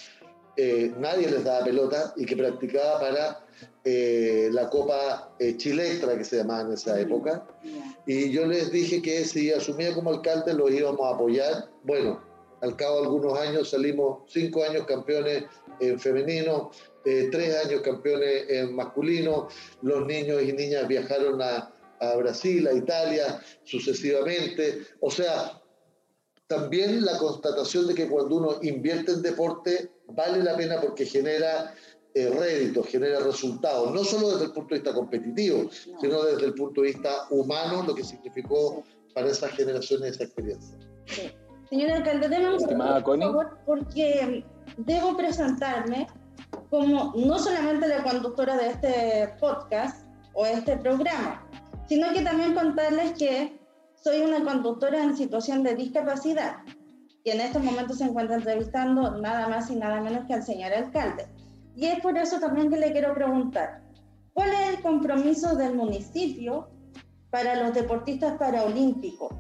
eh, 0.57 0.93
nadie 0.99 1.31
les 1.31 1.45
daba 1.45 1.65
pelota 1.65 2.13
y 2.17 2.25
que 2.25 2.37
practicaba 2.37 3.01
para 3.01 3.47
eh, 3.85 4.49
la 4.53 4.71
Copa 4.71 5.35
Chilectra 5.57 6.17
que 6.17 6.25
se 6.25 6.39
llamaba 6.39 6.63
en 6.63 6.73
esa 6.73 6.99
época. 7.01 7.47
Y 8.07 8.31
yo 8.31 8.47
les 8.47 8.71
dije 8.71 9.03
que 9.03 9.25
si 9.25 9.53
asumía 9.53 9.95
como 9.95 10.11
alcalde 10.11 10.55
los 10.55 10.71
íbamos 10.71 11.07
a 11.07 11.15
apoyar. 11.15 11.69
Bueno, 11.83 12.21
al 12.65 12.77
cabo 12.77 13.01
de 13.01 13.07
algunos 13.07 13.39
años 13.39 13.71
salimos 13.71 14.23
cinco 14.27 14.65
años 14.65 14.87
campeones 14.87 15.45
en 15.81 16.01
femenino, 16.01 16.71
eh, 17.05 17.29
tres 17.31 17.55
años 17.65 17.83
campeones 17.83 18.45
en 18.49 18.75
masculino. 18.75 19.49
Los 19.83 20.07
niños 20.07 20.43
y 20.43 20.53
niñas 20.53 20.89
viajaron 20.89 21.43
a, 21.43 21.71
a 22.01 22.17
Brasil, 22.17 22.67
a 22.67 22.73
Italia, 22.73 23.41
sucesivamente. 23.65 24.83
O 25.01 25.11
sea, 25.11 25.61
también 26.47 27.05
la 27.05 27.19
constatación 27.19 27.87
de 27.87 27.95
que 27.95 28.09
cuando 28.09 28.37
uno 28.37 28.59
invierte 28.63 29.13
en 29.13 29.23
deporte 29.23 29.91
vale 30.09 30.43
la 30.43 30.57
pena 30.57 30.81
porque 30.81 31.07
genera 31.07 31.75
eh, 32.15 32.31
réditos, 32.31 32.87
genera 32.87 33.21
resultados, 33.21 33.93
no 33.93 34.05
solo 34.05 34.33
desde 34.33 34.45
el 34.47 34.53
punto 34.53 34.75
de 34.75 34.81
vista 34.81 34.95
competitivo, 34.95 35.71
sino 36.01 36.23
desde 36.23 36.47
el 36.47 36.55
punto 36.55 36.83
de 36.83 36.89
vista 36.89 37.27
humano, 37.31 37.83
lo 37.87 37.95
que 37.95 38.05
significó 38.05 38.85
para 39.15 39.29
esas 39.29 39.51
generaciones 39.53 40.13
esa 40.13 40.25
experiencia. 40.25 40.77
Señora 41.71 41.97
alcalde, 41.97 42.29
déjame 42.29 42.59
por 43.03 43.19
favor, 43.19 43.59
porque 43.67 44.45
debo 44.77 45.17
presentarme 45.17 46.07
como 46.71 47.13
no 47.17 47.39
solamente 47.39 47.89
la 47.89 48.03
conductora 48.03 48.57
de 48.57 48.69
este 48.69 49.35
podcast 49.41 50.07
o 50.35 50.47
este 50.47 50.77
programa, 50.77 51.45
sino 51.89 52.13
que 52.13 52.23
también 52.23 52.55
contarles 52.55 53.13
que 53.19 53.59
soy 54.05 54.21
una 54.21 54.45
conductora 54.45 55.03
en 55.03 55.17
situación 55.17 55.63
de 55.63 55.75
discapacidad 55.75 56.59
y 57.25 57.31
en 57.31 57.41
estos 57.41 57.65
momentos 57.65 57.97
se 57.97 58.05
encuentra 58.05 58.37
entrevistando 58.37 59.19
nada 59.19 59.49
más 59.49 59.71
y 59.71 59.77
nada 59.77 60.03
menos 60.03 60.27
que 60.27 60.35
al 60.35 60.45
señor 60.45 60.75
alcalde. 60.75 61.27
Y 61.75 61.87
es 61.87 62.01
por 62.01 62.19
eso 62.19 62.39
también 62.39 62.69
que 62.69 62.77
le 62.77 62.93
quiero 62.93 63.15
preguntar, 63.15 63.83
¿cuál 64.35 64.51
es 64.53 64.77
el 64.77 64.83
compromiso 64.83 65.57
del 65.57 65.75
municipio 65.75 66.69
para 67.31 67.57
los 67.65 67.73
deportistas 67.73 68.37
paraolímpicos? 68.37 69.33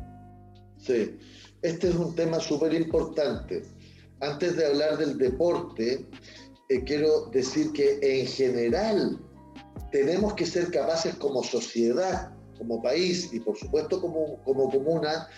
Sí, 0.78 1.18
este 1.60 1.90
es 1.90 1.94
un 1.96 2.14
tema 2.14 2.40
súper 2.40 2.72
importante. 2.72 3.64
Antes 4.20 4.56
de 4.56 4.66
hablar 4.66 4.96
del 4.96 5.18
deporte, 5.18 6.08
eh, 6.70 6.84
quiero 6.84 7.26
decir 7.26 7.70
que 7.72 7.98
en 8.00 8.26
general 8.26 9.20
tenemos 9.92 10.32
que 10.32 10.46
ser 10.46 10.70
capaces 10.70 11.14
como 11.16 11.42
sociedad, 11.42 12.33
como 12.58 12.82
país 12.82 13.30
y 13.32 13.40
por 13.40 13.56
supuesto 13.56 14.00
como, 14.00 14.42
como 14.44 14.70
comuna 14.70 15.28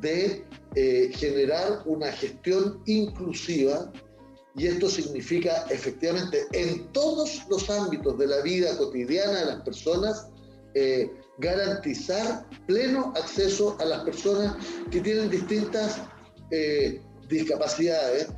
de 0.00 0.44
eh, 0.74 1.10
generar 1.14 1.82
una 1.86 2.10
gestión 2.12 2.82
inclusiva 2.86 3.92
y 4.56 4.66
esto 4.66 4.88
significa 4.88 5.66
efectivamente 5.70 6.46
en 6.52 6.92
todos 6.92 7.42
los 7.48 7.68
ámbitos 7.70 8.18
de 8.18 8.26
la 8.26 8.40
vida 8.42 8.76
cotidiana 8.76 9.40
de 9.40 9.46
las 9.46 9.62
personas 9.62 10.28
eh, 10.74 11.10
garantizar 11.38 12.48
pleno 12.66 13.12
acceso 13.16 13.76
a 13.80 13.84
las 13.84 14.04
personas 14.04 14.56
que 14.90 15.00
tienen 15.00 15.30
distintas 15.30 16.00
eh, 16.50 17.00
discapacidades. 17.28 18.28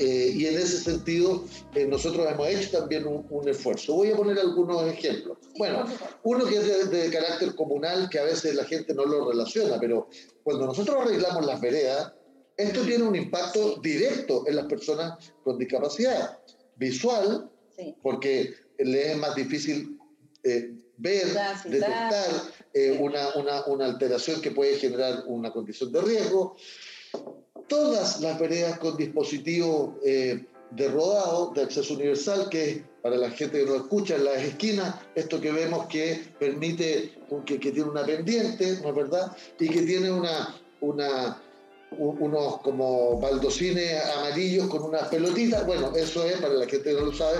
Eh, 0.00 0.32
y 0.32 0.46
en 0.46 0.56
ese 0.56 0.78
sentido, 0.78 1.44
eh, 1.74 1.84
nosotros 1.84 2.24
hemos 2.30 2.46
hecho 2.46 2.78
también 2.78 3.04
un, 3.04 3.48
esfuerzo. 3.48 3.94
Voy 3.94 4.12
a 4.12 4.16
poner 4.16 4.38
algunos 4.38 4.86
ejemplos. 4.86 5.38
Bueno, 5.56 5.84
uno 6.22 6.46
que 6.46 6.56
es 6.56 6.90
de, 6.90 7.10
carácter 7.10 7.56
comunal, 7.56 8.08
que 8.08 8.20
a 8.20 8.22
veces 8.22 8.54
la 8.54 8.64
gente 8.64 8.94
no 8.94 9.04
lo 9.04 9.28
relaciona, 9.28 9.80
pero 9.80 10.08
cuando 10.44 10.66
nosotros 10.66 10.96
arreglamos 11.00 11.44
las 11.44 11.60
veredas, 11.60 12.12
esto 12.56 12.82
tiene 12.82 13.02
un 13.02 13.16
impacto 13.16 13.80
directo 13.80 14.44
en 14.46 14.54
las 14.54 14.66
personas 14.66 15.32
con 15.42 15.58
discapacidad 15.58 16.38
visual, 16.76 17.50
porque 18.00 18.54
les 18.78 19.06
es 19.06 19.16
más 19.16 19.34
difícil 19.34 19.98
ver, 20.98 21.26
detectar 21.64 22.30
eh, 22.72 22.96
una, 23.00 23.34
una, 23.34 23.64
una, 23.66 23.86
alteración 23.86 24.40
que 24.40 24.50
puede 24.50 24.76
generar 24.76 25.24
una 25.26 25.52
condición 25.52 25.90
de 25.90 26.00
riesgo. 26.02 26.56
Todas 27.68 28.20
las 28.20 28.38
veredas 28.38 28.78
con 28.78 28.96
dispositivo 28.96 29.98
eh, 30.04 30.44
de 30.70 30.88
rodado, 30.88 31.52
de 31.54 31.62
acceso 31.62 31.94
universal, 31.94 32.48
que 32.50 32.84
para 33.02 33.16
la 33.16 33.30
gente 33.30 33.60
que 33.60 33.66
no 33.66 33.76
escucha, 33.76 34.16
en 34.16 34.24
las 34.24 34.42
esquinas, 34.42 34.94
esto 35.14 35.40
que 35.40 35.52
vemos 35.52 35.86
que 35.86 36.20
permite, 36.38 37.14
que, 37.46 37.58
tiene 37.58 37.84
una 37.84 38.04
pendiente, 38.04 38.78
¿no 38.82 38.88
es 38.90 38.94
verdad? 38.94 39.36
Y 39.58 39.68
que 39.68 39.82
tiene 39.82 40.10
unos 40.10 40.56
como 42.62 43.18
baldocines 43.20 44.04
amarillos 44.16 44.68
con 44.68 44.82
unas 44.82 45.08
pelotitas. 45.08 45.66
Bueno, 45.66 45.92
eso 45.96 46.24
es, 46.24 46.36
para 46.36 46.54
la 46.54 46.66
gente 46.66 46.90
que 46.90 46.94
no 46.94 47.06
lo 47.06 47.12
sabe, 47.14 47.38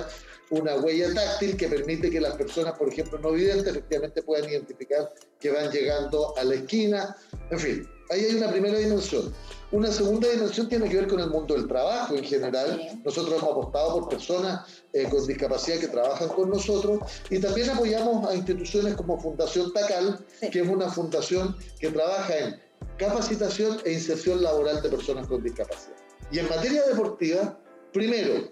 una 0.50 0.76
huella 0.76 1.12
táctil 1.12 1.56
que 1.56 1.68
permite 1.68 2.10
que 2.10 2.20
las 2.20 2.34
personas, 2.36 2.78
por 2.78 2.88
ejemplo, 2.88 3.18
no 3.18 3.32
videntes, 3.32 3.66
efectivamente 3.66 4.22
puedan 4.22 4.48
identificar 4.48 5.12
que 5.38 5.50
van 5.50 5.70
llegando 5.70 6.36
a 6.38 6.44
la 6.44 6.54
esquina. 6.54 7.16
En 7.50 7.58
fin, 7.58 7.88
ahí 8.10 8.24
hay 8.24 8.34
una 8.36 8.50
primera 8.50 8.78
dimensión. 8.78 9.32
Una 9.70 9.92
segunda 9.92 10.28
dimensión 10.28 10.68
tiene 10.68 10.88
que 10.88 10.96
ver 10.96 11.08
con 11.08 11.20
el 11.20 11.28
mundo 11.28 11.54
del 11.54 11.68
trabajo 11.68 12.14
en 12.14 12.24
general. 12.24 13.00
Nosotros 13.04 13.38
hemos 13.38 13.50
apostado 13.50 14.00
por 14.00 14.08
personas 14.08 14.82
eh, 14.94 15.06
con 15.10 15.26
discapacidad 15.26 15.78
que 15.78 15.88
trabajan 15.88 16.28
con 16.28 16.48
nosotros 16.48 17.00
y 17.28 17.38
también 17.38 17.68
apoyamos 17.70 18.26
a 18.26 18.34
instituciones 18.34 18.94
como 18.94 19.20
Fundación 19.20 19.72
Tacal, 19.72 20.24
que 20.50 20.60
es 20.60 20.68
una 20.68 20.88
fundación 20.90 21.54
que 21.78 21.90
trabaja 21.90 22.38
en 22.38 22.60
capacitación 22.96 23.78
e 23.84 23.92
inserción 23.92 24.42
laboral 24.42 24.82
de 24.82 24.88
personas 24.88 25.26
con 25.26 25.42
discapacidad. 25.42 25.96
Y 26.30 26.38
en 26.38 26.48
materia 26.48 26.82
deportiva, 26.86 27.58
primero, 27.92 28.50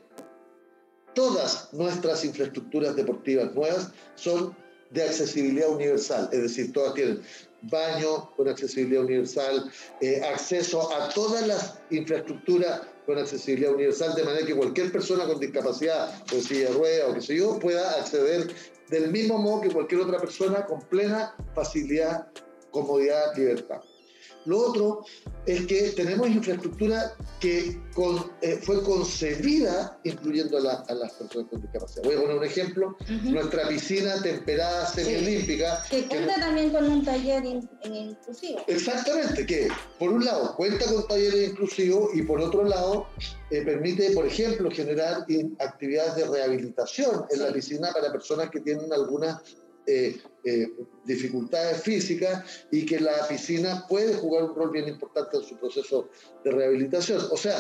todas 1.15 1.73
nuestras 1.73 2.25
infraestructuras 2.25 2.95
deportivas 2.95 3.55
nuevas 3.55 3.91
son 4.17 4.55
de 4.91 5.03
accesibilidad 5.03 5.71
universal, 5.71 6.29
es 6.33 6.43
decir, 6.43 6.73
todas 6.73 6.95
tienen 6.95 7.21
baño 7.63 8.31
con 8.37 8.49
accesibilidad 8.49 9.05
universal, 9.05 9.71
eh, 10.01 10.23
acceso 10.25 10.93
a 10.95 11.09
todas 11.11 11.47
las 11.47 11.79
infraestructuras 11.91 12.83
con 13.07 13.19
accesibilidad 13.19 13.73
universal, 13.73 14.15
de 14.15 14.25
manera 14.25 14.47
que 14.47 14.55
cualquier 14.55 14.93
persona 14.93 15.27
con 15.27 15.39
discapacidad, 15.39 16.23
o 16.37 16.41
silla 16.41 16.69
de 16.69 16.75
rueda 16.75 17.09
o 17.09 17.15
qué 17.15 17.21
sé 17.21 17.37
yo, 17.37 17.59
pueda 17.59 17.91
acceder 17.93 18.49
del 18.91 19.11
mismo 19.11 19.39
modo 19.39 19.63
que 19.63 19.71
cualquier 19.71 20.03
otra 20.03 20.19
persona 20.19 20.67
con 20.67 20.81
plena 20.83 21.35
facilidad, 21.55 22.29
comodidad, 22.71 23.35
libertad. 23.37 23.81
Lo 24.47 24.59
otro 24.59 25.05
es 25.45 25.67
que 25.67 25.91
tenemos 25.91 26.29
infraestructura 26.29 27.15
que 27.41 27.81
eh, 28.43 28.61
fue 28.63 28.83
concebida 28.83 29.99
incluyendo 30.05 30.59
a, 30.59 30.95
las 30.95 31.13
personas 31.13 31.49
con 31.51 31.61
discapacidad. 31.61 32.05
Voy 32.05 32.15
a 32.15 32.21
poner 32.21 32.37
un 32.37 32.45
ejemplo. 32.45 32.97
Nuestra 33.25 33.69
piscina 33.69 34.21
temperada 34.23 34.87
semiolímpica. 34.87 35.83
Que 35.91 36.05
cuenta 36.07 36.37
también 36.37 36.71
con 36.71 36.89
un 36.91 37.05
taller 37.05 37.45
inclusivo. 37.45 38.61
Exactamente, 38.67 39.47
que 39.47 39.69
por 39.99 40.13
un 40.13 40.25
lado 40.25 40.55
cuenta 40.57 40.87
con 40.87 41.07
talleres 41.07 41.51
inclusivos 41.51 42.11
y 42.15 42.23
por 42.23 42.41
otro 42.41 42.65
lado 42.65 43.07
eh, 43.51 43.63
permite, 43.63 44.11
por 44.13 44.27
ejemplo, 44.27 44.71
generar 44.71 45.27
actividades 45.59 46.17
de 46.17 46.27
rehabilitación 46.27 47.25
en 47.31 47.41
la 47.41 47.53
piscina 47.53 47.93
para 47.93 48.13
personas 48.13 48.51
que 48.51 48.61
tienen 48.61 48.93
alguna 48.93 49.41
eh, 49.87 50.21
eh, 50.45 50.73
dificultades 51.05 51.83
físicas 51.83 52.67
y 52.71 52.85
que 52.85 53.01
la 53.01 53.27
piscina 53.29 53.87
puede 53.89 54.15
jugar 54.15 54.45
un 54.45 54.55
rol 54.55 54.71
bien 54.71 54.89
importante 54.89 55.37
en 55.37 55.43
su 55.45 55.57
proceso 55.57 56.09
de 56.45 56.51
rehabilitación. 56.51 57.23
O 57.31 57.37
sea, 57.37 57.57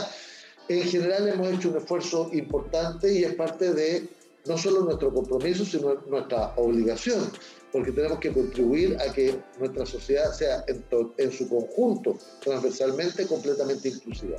en 0.69 0.83
general 0.83 1.29
hemos 1.29 1.49
hecho 1.49 1.71
un 1.71 1.77
esfuerzo 1.77 2.31
importante 2.33 3.13
y 3.13 3.25
es 3.25 3.35
parte 3.35 3.73
de 3.73 4.09
no 4.47 4.57
solo 4.57 4.83
nuestro 4.83 5.13
compromiso, 5.13 5.65
sino 5.65 5.95
nuestra 6.07 6.55
obligación, 6.57 7.31
porque 7.73 7.93
tenemos 7.93 8.19
que 8.21 8.33
contribuir 8.33 8.97
a 9.01 9.13
que 9.13 9.35
nuestra 9.59 9.85
sociedad 9.87 10.33
sea 10.33 10.65
en, 10.69 10.85
en 11.19 11.33
su 11.33 11.49
conjunto, 11.49 12.17
transversalmente, 12.41 13.27
completamente 13.27 13.89
inclusiva. 13.89 14.39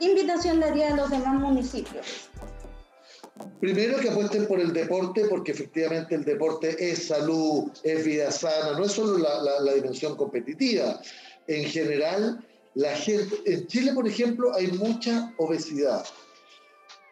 Invitación 0.00 0.60
daría 0.60 0.94
a 0.94 0.96
los 0.96 1.10
demás 1.10 1.34
municipios 1.40 2.30
Primero 3.60 3.98
que 3.98 4.10
apuesten 4.10 4.46
por 4.46 4.60
el 4.60 4.72
deporte, 4.72 5.26
porque 5.28 5.52
efectivamente 5.52 6.14
el 6.14 6.24
deporte 6.24 6.76
es 6.78 7.06
salud, 7.06 7.70
es 7.82 8.04
vida 8.04 8.30
sana, 8.30 8.78
no 8.78 8.84
es 8.84 8.92
solo 8.92 9.18
la, 9.18 9.74
dimensión 9.74 10.16
competitiva. 10.16 11.00
En 11.46 11.64
general, 11.64 12.44
La 12.74 12.94
gente, 12.94 13.34
en 13.46 13.66
Chile, 13.66 13.92
por 13.92 14.06
ejemplo, 14.06 14.54
hay 14.54 14.68
mucha 14.68 15.34
obesidad. 15.38 16.04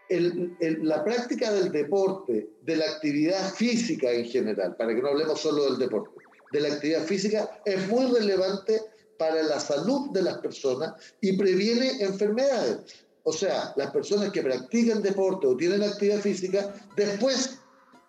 la 0.08 1.04
práctica 1.04 1.52
del 1.52 1.72
deporte, 1.72 2.48
de 2.62 2.76
la 2.76 2.86
actividad 2.86 3.52
física 3.52 4.10
en 4.12 4.24
general, 4.24 4.76
para 4.76 4.94
que 4.94 5.02
no 5.02 5.08
hablemos 5.08 5.40
solo 5.40 5.64
del 5.64 5.78
deporte, 5.78 6.14
de 6.52 6.60
la 6.60 6.68
actividad 6.74 7.04
física 7.04 7.60
es 7.64 7.88
muy 7.88 8.06
relevante 8.06 8.80
para 9.18 9.42
la 9.42 9.60
salud 9.60 10.10
de 10.12 10.22
las 10.22 10.38
personas 10.38 10.94
y 11.20 11.36
previene 11.36 12.02
enfermedades. 12.02 13.07
O 13.28 13.32
sea, 13.32 13.74
las 13.76 13.90
personas 13.90 14.32
que 14.32 14.40
practican 14.40 15.02
deporte 15.02 15.46
o 15.46 15.54
tienen 15.54 15.82
actividad 15.82 16.18
física, 16.20 16.74
después 16.96 17.58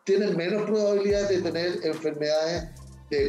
tienen 0.06 0.38
menos 0.38 0.64
probabilidad 0.64 1.28
de 1.28 1.42
tener 1.42 1.80
enfermedades 1.84 2.70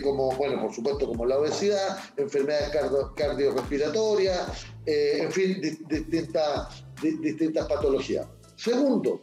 como, 0.04 0.30
bueno, 0.36 0.62
por 0.62 0.72
supuesto, 0.72 1.08
como 1.08 1.26
la 1.26 1.40
obesidad, 1.40 1.98
enfermedades 2.16 2.70
cardiorrespiratorias, 3.16 4.66
eh, 4.86 5.22
en 5.22 5.32
fin, 5.32 5.60
distintas, 5.88 6.84
distintas 7.02 7.66
patologías. 7.66 8.24
Segundo, 8.54 9.20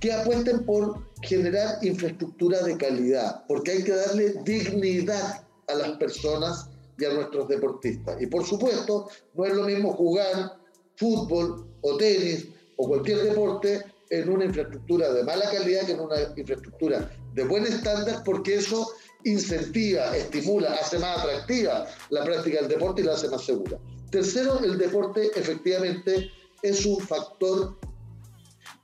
que 0.00 0.14
apuesten 0.14 0.64
por 0.64 0.98
generar 1.20 1.76
infraestructura 1.84 2.62
de 2.62 2.78
calidad, 2.78 3.44
porque 3.46 3.72
hay 3.72 3.84
que 3.84 3.92
darle 3.92 4.34
dignidad 4.44 5.44
a 5.68 5.74
las 5.74 5.90
personas 5.98 6.70
y 6.96 7.04
a 7.04 7.12
nuestros 7.12 7.48
deportistas. 7.48 8.16
Y 8.22 8.28
por 8.28 8.46
supuesto, 8.46 9.08
no 9.34 9.44
es 9.44 9.54
lo 9.54 9.64
mismo 9.64 9.92
jugar 9.92 10.54
fútbol 10.96 11.71
o 11.82 11.96
tenis 11.96 12.48
o 12.76 12.88
cualquier 12.88 13.22
deporte 13.22 13.84
en 14.10 14.28
una 14.28 14.44
infraestructura 14.44 15.12
de 15.12 15.24
mala 15.24 15.50
calidad 15.50 15.86
que 15.86 15.92
en 15.92 16.00
una 16.00 16.16
infraestructura 16.36 17.10
de 17.34 17.44
buen 17.44 17.64
estándar, 17.64 18.22
porque 18.24 18.56
eso 18.56 18.92
incentiva, 19.24 20.16
estimula, 20.16 20.74
hace 20.74 20.98
más 20.98 21.18
atractiva 21.18 21.86
la 22.10 22.24
práctica 22.24 22.60
del 22.60 22.68
deporte 22.68 23.02
y 23.02 23.04
la 23.04 23.14
hace 23.14 23.28
más 23.28 23.44
segura. 23.44 23.78
Tercero, 24.10 24.58
el 24.62 24.76
deporte 24.76 25.30
efectivamente 25.34 26.30
es 26.62 26.84
un 26.84 27.00
factor 27.00 27.78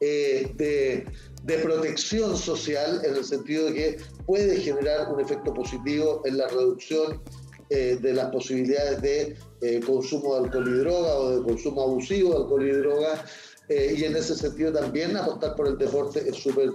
eh, 0.00 0.52
de, 0.54 1.04
de, 1.42 1.58
protección 1.58 2.36
social 2.36 3.02
en 3.04 3.16
el 3.16 3.24
sentido 3.24 3.66
de 3.66 3.74
que 3.74 3.98
puede 4.26 4.56
generar 4.60 5.12
un 5.12 5.20
efecto 5.20 5.52
positivo 5.52 6.22
en 6.24 6.38
la 6.38 6.48
reducción 6.48 7.20
eh, 7.70 7.98
de 8.00 8.12
las 8.14 8.30
posibilidades 8.30 9.02
de 9.02 9.36
eh, 9.60 9.80
consumo 9.84 10.34
de 10.34 10.44
alcohol 10.44 10.68
y 10.68 10.78
droga 10.78 11.14
o 11.14 11.38
de 11.38 11.42
consumo 11.44 11.82
abusivo 11.82 12.30
de 12.30 12.36
alcohol 12.36 12.68
y 12.68 12.72
droga. 12.72 13.24
y 13.68 14.02
en 14.04 14.16
ese 14.16 14.34
sentido 14.34 14.72
también 14.72 15.14
apostar 15.14 15.54
por 15.54 15.68
el 15.68 15.76
deporte 15.76 16.26
es 16.26 16.36
súper 16.36 16.70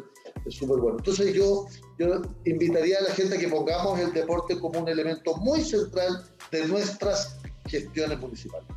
es 0.46 0.56
súper 0.56 0.78
bueno. 0.78 0.98
Entonces 1.00 1.34
yo, 1.34 1.66
yo 1.98 2.22
invitaría 2.46 3.00
a 3.00 3.04
la 3.04 3.12
gente 3.12 3.36
a 3.36 3.40
que 3.40 3.48
pongamos 3.48 4.00
el 4.00 4.14
deporte 4.14 4.60
como 4.60 4.80
un 4.80 4.90
elemento 4.90 5.36
muy 5.38 5.62
central 5.62 6.24
de 6.52 6.68
nuestras 6.68 7.38
gestiones 7.68 8.20
municipales. 8.20 8.68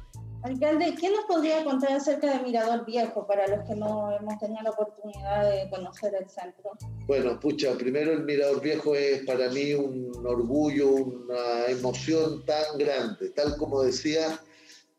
Alcalde, 0.46 0.94
¿qué 0.94 1.10
nos 1.10 1.24
podría 1.24 1.64
contar 1.64 1.92
acerca 1.92 2.32
de 2.32 2.44
Mirador 2.44 2.84
Viejo 2.86 3.26
para 3.26 3.48
los 3.48 3.66
que 3.66 3.74
no 3.74 4.16
hemos 4.16 4.38
tenido 4.38 4.62
la 4.62 4.70
oportunidad 4.70 5.50
de 5.50 5.68
conocer 5.70 6.14
el 6.14 6.28
centro? 6.28 6.70
Bueno, 7.08 7.40
pucha, 7.40 7.76
primero 7.76 8.12
el 8.12 8.22
Mirador 8.22 8.60
Viejo 8.60 8.94
es 8.94 9.24
para 9.26 9.48
mí 9.50 9.74
un 9.74 10.12
orgullo, 10.24 10.88
una 10.88 11.66
emoción 11.66 12.44
tan 12.44 12.78
grande. 12.78 13.30
Tal 13.30 13.56
como 13.56 13.82
decía, 13.82 14.40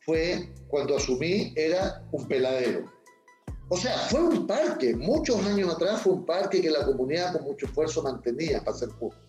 fue 0.01 0.49
cuando 0.67 0.97
asumí, 0.97 1.53
era 1.55 2.03
un 2.11 2.27
peladero 2.27 2.97
o 3.69 3.75
sea, 3.75 3.97
fue 3.97 4.21
un 4.21 4.47
parque, 4.47 4.95
muchos 4.95 5.45
años 5.45 5.73
atrás 5.73 6.01
fue 6.01 6.13
un 6.13 6.25
parque 6.25 6.61
que 6.61 6.69
la 6.69 6.85
comunidad 6.85 7.33
con 7.33 7.43
mucho 7.43 7.65
esfuerzo 7.65 8.01
mantenía 8.01 8.63
para 8.63 8.77
ser 8.77 8.89
justo. 8.91 9.19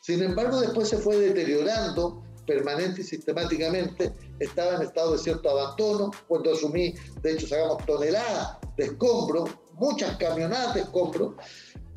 Sin 0.00 0.22
embargo, 0.22 0.60
después 0.60 0.88
se 0.88 0.98
fue 0.98 1.16
deteriorando 1.16 2.22
permanente 2.46 3.00
y 3.00 3.04
sistemáticamente, 3.04 4.12
estaba 4.38 4.76
en 4.76 4.82
estado 4.82 5.12
de 5.12 5.18
cierto 5.18 5.50
abandono, 5.50 6.10
cuando 6.28 6.52
asumí, 6.52 6.94
de 7.22 7.32
hecho, 7.32 7.46
sacamos 7.46 7.84
toneladas 7.86 8.58
de 8.76 8.84
escombros, 8.84 9.50
muchas 9.74 10.16
camionadas 10.16 10.74
de 10.74 10.80
escombros, 10.80 11.34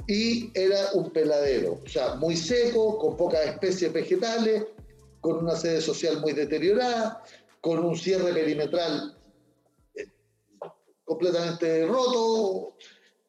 y 0.07 0.51
era 0.53 0.91
un 0.93 1.09
peladero, 1.11 1.81
o 1.83 1.89
sea, 1.89 2.15
muy 2.15 2.35
seco, 2.37 2.99
con 2.99 3.17
pocas 3.17 3.45
especies 3.45 3.91
vegetales, 3.91 4.65
con 5.21 5.37
una 5.37 5.55
sede 5.55 5.81
social 5.81 6.21
muy 6.21 6.33
deteriorada, 6.33 7.23
con 7.61 7.83
un 7.83 7.97
cierre 7.97 8.31
perimetral 8.31 9.17
completamente 11.05 11.85
roto 11.85 12.75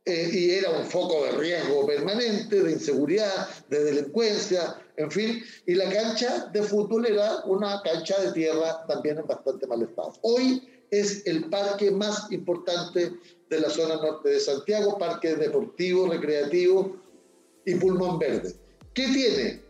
eh, 0.05 0.31
y 0.33 0.51
era 0.51 0.71
un 0.71 0.85
foco 0.85 1.25
de 1.25 1.33
riesgo 1.33 1.87
permanente, 1.87 2.63
de 2.63 2.73
inseguridad, 2.73 3.49
de 3.69 3.85
delincuencia, 3.85 4.77
en 4.97 5.11
fin, 5.11 5.43
y 5.67 5.75
la 5.75 5.91
cancha 5.91 6.47
de 6.53 6.63
fútbol 6.63 7.07
era 7.07 7.45
una 7.45 7.81
cancha 7.83 8.21
de 8.21 8.33
tierra 8.33 8.85
también 8.87 9.19
en 9.19 9.27
bastante 9.27 9.67
mal 9.67 9.83
estado. 9.83 10.13
Hoy 10.23 10.63
es 10.91 11.27
el 11.27 11.49
parque 11.51 11.91
más 11.91 12.31
importante 12.31 13.13
de 13.51 13.61
la 13.61 13.69
zona 13.71 13.97
norte 13.97 14.31
de 14.31 14.41
Santiago, 14.41 14.99
parque 14.99 15.35
deportivo, 15.35 16.09
recreativo 16.09 16.97
y 17.65 17.75
pulmón 17.75 18.19
verde. 18.19 18.55
¿Qué 18.95 19.07
tiene? 19.09 19.63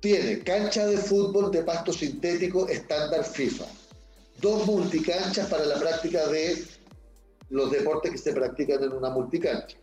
Tiene 0.00 0.40
cancha 0.40 0.86
de 0.86 0.98
fútbol 0.98 1.50
de 1.50 1.62
pasto 1.62 1.92
sintético 1.92 2.68
estándar 2.68 3.24
FIFA 3.24 3.66
dos 4.40 4.66
multicanchas 4.66 5.48
para 5.48 5.64
la 5.64 5.78
práctica 5.78 6.26
de 6.28 6.62
los 7.50 7.70
deportes 7.70 8.12
que 8.12 8.18
se 8.18 8.32
practican 8.32 8.82
en 8.82 8.92
una 8.92 9.10
multicancha. 9.10 9.76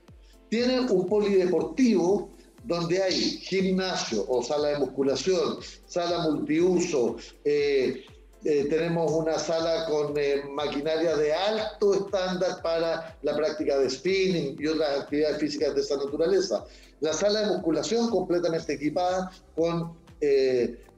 Tiene 0.50 0.82
un 0.82 1.08
polideportivo 1.08 2.30
donde 2.64 3.02
hay 3.02 3.14
gimnasio 3.14 4.26
o 4.28 4.44
sala 4.44 4.70
de 4.70 4.80
musculación, 4.80 5.58
sala 5.86 6.20
multiuso, 6.30 7.18
eh, 7.44 8.06
eh, 8.46 8.66
tenemos 8.70 9.12
una 9.12 9.40
sala 9.40 9.86
con 9.86 10.14
eh, 10.18 10.44
maquinaria 10.50 11.16
de 11.16 11.34
alto 11.34 11.94
estándar 11.94 12.62
para 12.62 13.18
la 13.22 13.36
práctica 13.36 13.78
de 13.78 13.90
spinning 13.90 14.58
y 14.60 14.68
otras 14.68 15.02
actividades 15.02 15.38
físicas 15.38 15.76
de 15.76 15.82
esa 15.82 15.98
naturaleza. 15.98 16.66
La 17.00 17.14
sala 17.14 17.42
de 17.42 17.48
musculación 17.48 18.10
completamente 18.10 18.74
equipada 18.74 19.32
con 19.56 20.02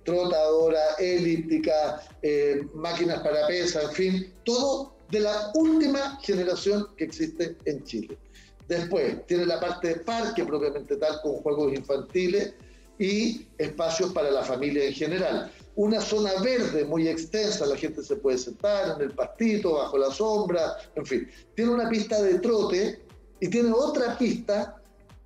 trotadora, 0.04 0.80
elíptica, 1.00 2.00
máquinas 2.76 3.22
para 3.22 3.48
pesa, 3.48 3.82
en 3.82 3.92
fin, 3.92 4.34
todo 4.44 4.94
de 5.10 5.22
la 5.22 5.52
última 5.56 6.20
generación 6.22 6.88
que 6.96 7.06
existe 7.06 7.58
en 7.66 7.84
Chile. 7.86 8.16
Después 8.68 9.26
tiene 9.28 9.46
la 9.46 9.60
parte 9.60 9.90
de 9.90 9.96
parque 9.98 10.44
propiamente 10.44 10.96
tal, 10.98 11.22
con 11.22 11.34
juegos 11.38 11.74
infantiles 11.74 12.54
y 12.98 13.48
espacios 13.58 14.12
para 14.14 14.32
la 14.32 14.44
familia 14.44 14.86
en 14.86 14.94
general. 14.94 15.52
Una 15.76 16.02
zona 16.02 16.32
verde 16.42 16.86
muy 16.86 17.08
extensa, 17.08 17.66
la 17.66 17.76
gente 17.76 18.02
se 18.02 18.16
puede 18.16 18.38
sentar 18.38 18.96
en 18.96 19.10
el 19.10 19.12
pastito, 19.12 19.74
bajo 19.74 19.98
la 19.98 20.10
sombra, 20.10 20.78
en 20.96 21.06
fin. 21.06 21.30
Tiene 21.56 21.72
una 21.72 21.90
pista 21.90 22.22
de 22.22 22.40
trote 22.40 23.02
y 23.40 23.50
tiene 23.50 23.72
otra 23.72 24.18
pista 24.18 24.82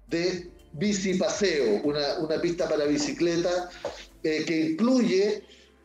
de 0.07 0.49
bicipaseo, 0.73 1.81
una, 1.83 2.19
una 2.19 2.41
pista 2.41 2.67
para 2.67 2.85
bicicleta 2.85 3.69
eh, 4.23 4.43
que 4.45 4.71
incluye, 4.71 5.43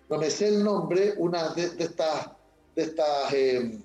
no 0.09 0.19
me 0.19 0.31
sé 0.31 0.49
el 0.49 0.64
nombre, 0.64 1.14
una 1.19 1.51
de, 1.51 1.71
estas, 1.79 2.31
de 2.75 2.83
estas 2.83 3.33
eh, 3.33 3.79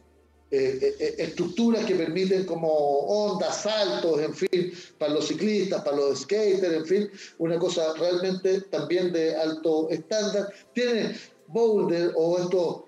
eh, 0.52 1.16
estructuras 1.18 1.86
que 1.86 1.96
permiten 1.96 2.46
como 2.46 2.68
ondas, 2.68 3.62
saltos, 3.62 4.22
en 4.22 4.34
fin, 4.34 4.74
para 4.98 5.14
los 5.14 5.28
ciclistas, 5.28 5.84
para 5.84 5.98
los 5.98 6.20
skaters, 6.22 6.74
en 6.74 6.86
fin, 6.86 7.12
una 7.38 7.58
cosa 7.60 7.94
realmente 7.94 8.62
también 8.62 9.12
de 9.12 9.36
alto 9.36 9.90
estándar. 9.90 10.52
Tiene 10.74 11.16
boulder 11.48 12.12
o 12.16 12.40
estos 12.40 12.84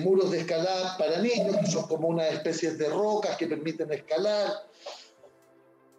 muros 0.00 0.30
de 0.30 0.40
escalada 0.40 0.98
para 0.98 1.22
niños, 1.22 1.56
que 1.64 1.70
son 1.70 1.86
como 1.86 2.08
una 2.08 2.28
especie 2.28 2.72
de 2.74 2.88
rocas 2.90 3.36
que 3.38 3.46
permiten 3.46 3.90
escalar 3.90 4.52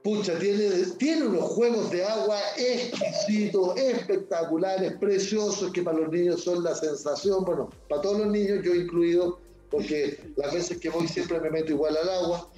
pucha, 0.04 0.38
tiene, 0.38 0.70
tiene 0.98 1.28
unos 1.28 1.44
juegos 1.44 1.90
de 1.90 2.04
agua 2.04 2.38
exquisitos, 2.58 3.78
espectaculares, 3.78 4.94
preciosos, 4.98 5.72
que 5.72 5.82
para 5.82 5.98
los 6.00 6.12
niños 6.12 6.44
son 6.44 6.64
la 6.64 6.76
sensación, 6.76 7.46
bueno, 7.46 7.70
para 7.88 8.02
todos 8.02 8.20
los 8.20 8.28
niños, 8.28 8.60
yo 8.64 8.76
incluido, 8.76 9.40
porque 9.74 10.34
las 10.38 10.54
veces 10.54 10.78
que 10.78 10.90
voy 10.90 11.08
siempre 11.08 11.40
me 11.42 11.50
meto 11.50 11.72
igual 11.72 11.98
al 11.98 12.10
agua. 12.10 12.50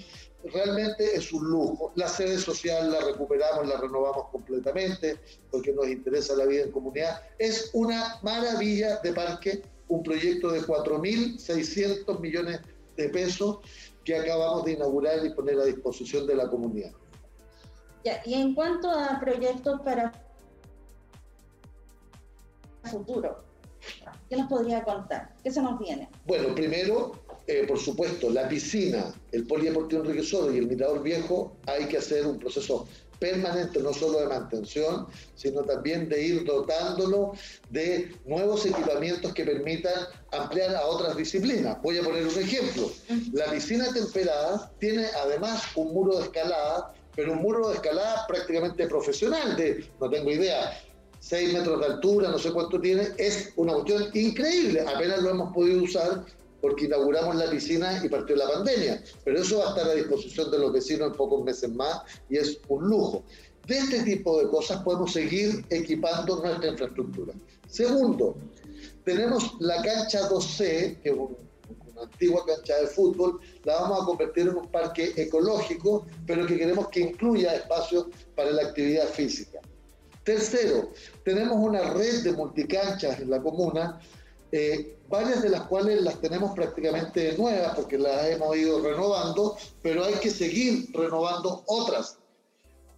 Realmente 0.43 1.15
es 1.15 1.33
un 1.33 1.45
lujo. 1.49 1.91
La 1.95 2.07
sede 2.07 2.37
social 2.37 2.91
la 2.91 2.99
recuperamos, 2.99 3.67
la 3.67 3.77
renovamos 3.77 4.29
completamente, 4.29 5.19
porque 5.49 5.71
nos 5.71 5.87
interesa 5.87 6.35
la 6.35 6.45
vida 6.45 6.65
en 6.65 6.71
comunidad. 6.71 7.21
Es 7.39 7.71
una 7.73 8.19
maravilla 8.21 8.97
de 8.97 9.13
parque, 9.13 9.63
un 9.87 10.03
proyecto 10.03 10.51
de 10.51 10.61
4.600 10.61 12.19
millones 12.19 12.59
de 12.95 13.09
pesos 13.09 13.59
que 14.03 14.15
acabamos 14.15 14.65
de 14.65 14.73
inaugurar 14.73 15.25
y 15.25 15.33
poner 15.33 15.59
a 15.59 15.65
disposición 15.65 16.27
de 16.27 16.35
la 16.35 16.47
comunidad 16.47 16.91
y 18.25 18.33
en 18.35 18.53
cuanto 18.53 18.89
a 18.89 19.19
proyectos 19.19 19.81
para 19.81 20.11
futuro, 22.83 23.43
¿qué 24.29 24.35
nos 24.35 24.47
podría 24.47 24.83
contar? 24.83 25.33
¿Qué 25.43 25.51
se 25.51 25.61
nos 25.61 25.79
viene? 25.79 26.09
Bueno, 26.25 26.53
primero, 26.55 27.13
eh, 27.47 27.65
por 27.67 27.79
supuesto, 27.79 28.29
la 28.29 28.47
piscina, 28.47 29.13
el 29.31 29.45
polideportivo 29.45 30.03
Enrique 30.03 30.23
Soto 30.23 30.53
y 30.53 30.57
el 30.57 30.67
Mirador 30.67 31.03
Viejo, 31.03 31.55
hay 31.67 31.85
que 31.85 31.97
hacer 31.97 32.25
un 32.25 32.39
proceso 32.39 32.87
permanente, 33.19 33.79
no 33.79 33.93
solo 33.93 34.19
de 34.19 34.27
mantención, 34.27 35.07
sino 35.35 35.61
también 35.63 36.09
de 36.09 36.21
ir 36.21 36.45
dotándolo 36.45 37.33
de 37.69 38.13
nuevos 38.25 38.65
equipamientos 38.65 39.33
que 39.33 39.45
permitan 39.45 39.93
ampliar 40.31 40.75
a 40.75 40.85
otras 40.85 41.15
disciplinas. 41.15 41.81
Voy 41.81 41.97
a 41.97 42.03
poner 42.03 42.25
un 42.25 42.37
ejemplo. 42.37 42.91
La 43.33 43.45
piscina 43.45 43.91
temperada 43.93 44.71
tiene 44.79 45.05
además 45.23 45.63
un 45.75 45.93
muro 45.93 46.17
de 46.17 46.23
escalada, 46.23 46.93
pero 47.15 47.33
un 47.33 47.41
muro 47.41 47.69
de 47.69 47.75
escalada 47.75 48.25
prácticamente 48.27 48.87
profesional, 48.87 49.55
de, 49.55 49.85
no 49.99 50.09
tengo 50.09 50.31
idea, 50.31 50.77
6 51.25 51.53
metros 51.53 51.79
de 51.79 51.85
altura, 51.87 52.29
no 52.29 52.37
sé 52.37 52.51
cuánto 52.51 52.79
tiene, 52.79 53.07
es 53.17 53.51
una 53.55 53.73
cuestión 53.73 54.11
increíble. 54.13 54.81
Apenas 54.81 55.23
lo 55.23 55.31
hemos 55.31 55.53
podido 55.55 55.81
usar 55.81 56.23
porque 56.61 56.85
inauguramos 56.85 57.35
la 57.35 57.49
piscina 57.49 57.99
y 58.05 58.09
partió 58.09 58.35
la 58.35 58.47
pandemia. 58.47 59.03
Pero 59.23 59.39
eso 59.39 59.57
va 59.57 59.65
a 59.65 59.69
estar 59.69 59.87
a 59.87 59.95
disposición 59.95 60.51
de 60.51 60.59
los 60.59 60.71
vecinos 60.71 61.07
en 61.07 61.17
pocos 61.17 61.43
meses 61.43 61.73
más 61.73 62.03
y 62.29 62.37
es 62.37 62.59
un 62.67 62.87
lujo. 62.87 63.23
De 63.65 63.75
este 63.75 64.03
tipo 64.03 64.39
de 64.39 64.47
cosas 64.49 64.83
podemos 64.83 65.13
seguir 65.13 65.65
equipando 65.71 66.43
nuestra 66.43 66.69
infraestructura. 66.69 67.33
Segundo, 67.67 68.37
tenemos 69.03 69.55
la 69.61 69.81
cancha 69.81 70.29
2C, 70.29 71.01
que 71.01 71.09
es 71.09 71.15
una 71.15 72.03
antigua 72.03 72.45
cancha 72.45 72.75
de 72.81 72.85
fútbol, 72.85 73.39
la 73.63 73.81
vamos 73.81 74.03
a 74.03 74.05
convertir 74.05 74.47
en 74.49 74.57
un 74.57 74.67
parque 74.67 75.11
ecológico, 75.15 76.05
pero 76.27 76.45
que 76.45 76.55
queremos 76.55 76.87
que 76.89 76.99
incluya 76.99 77.55
espacios 77.55 78.09
para 78.35 78.51
la 78.51 78.61
actividad 78.61 79.07
física. 79.07 79.59
Tercero, 80.25 80.91
tenemos 81.23 81.57
una 81.57 81.93
red 81.93 82.23
de 82.23 82.33
multicanchas 82.33 83.19
en 83.19 83.29
la 83.29 83.41
comuna 83.41 84.01
eh, 84.51 84.97
varias 85.09 85.41
de 85.41 85.49
las 85.49 85.63
cuales 85.63 86.01
las 86.01 86.21
tenemos 86.21 86.55
prácticamente 86.55 87.37
nuevas 87.37 87.75
porque 87.75 87.97
las 87.97 88.25
hemos 88.27 88.55
ido 88.55 88.81
renovando, 88.81 89.57
pero 89.81 90.05
hay 90.05 90.13
que 90.15 90.29
seguir 90.29 90.87
renovando 90.93 91.63
otras 91.67 92.19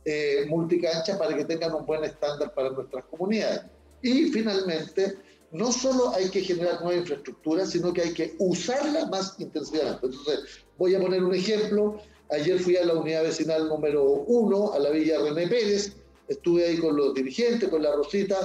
eh, 0.05 0.45
multicanchas 0.47 1.17
para 1.17 1.35
que 1.35 1.45
tengan 1.45 1.73
un 1.73 1.85
buen 1.85 2.03
estándar 2.03 2.53
para 2.53 2.69
nuestras 2.69 3.05
comunidades. 3.05 3.61
Y 4.01 4.25
finalmente, 4.25 5.17
no 5.51 5.71
solo 5.71 6.09
hay 6.09 6.29
que 6.29 6.41
generar 6.41 6.81
nueva 6.81 6.99
infraestructura, 6.99 7.65
sino 7.65 7.91
que 7.91 8.01
hay 8.01 8.13
que 8.13 8.35
usarla 8.37 9.07
más 9.07 9.35
intensivamente. 9.39 10.05
Entonces, 10.05 10.39
voy 10.77 10.93
a 10.93 11.01
poner 11.01 11.23
un 11.23 11.33
ejemplo. 11.33 11.99
Ayer 12.29 12.59
fui 12.59 12.75
a 12.75 12.85
la 12.85 12.93
unidad 12.93 13.23
vecinal 13.23 13.67
número 13.67 14.03
uno, 14.03 14.73
a 14.73 14.79
la 14.79 14.91
Villa 14.91 15.17
René 15.19 15.47
Pérez, 15.47 15.95
estuve 16.27 16.65
ahí 16.65 16.77
con 16.77 16.95
los 16.95 17.13
dirigentes, 17.13 17.69
con 17.69 17.83
la 17.83 17.91
Rosita, 17.91 18.37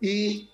y 0.00 0.50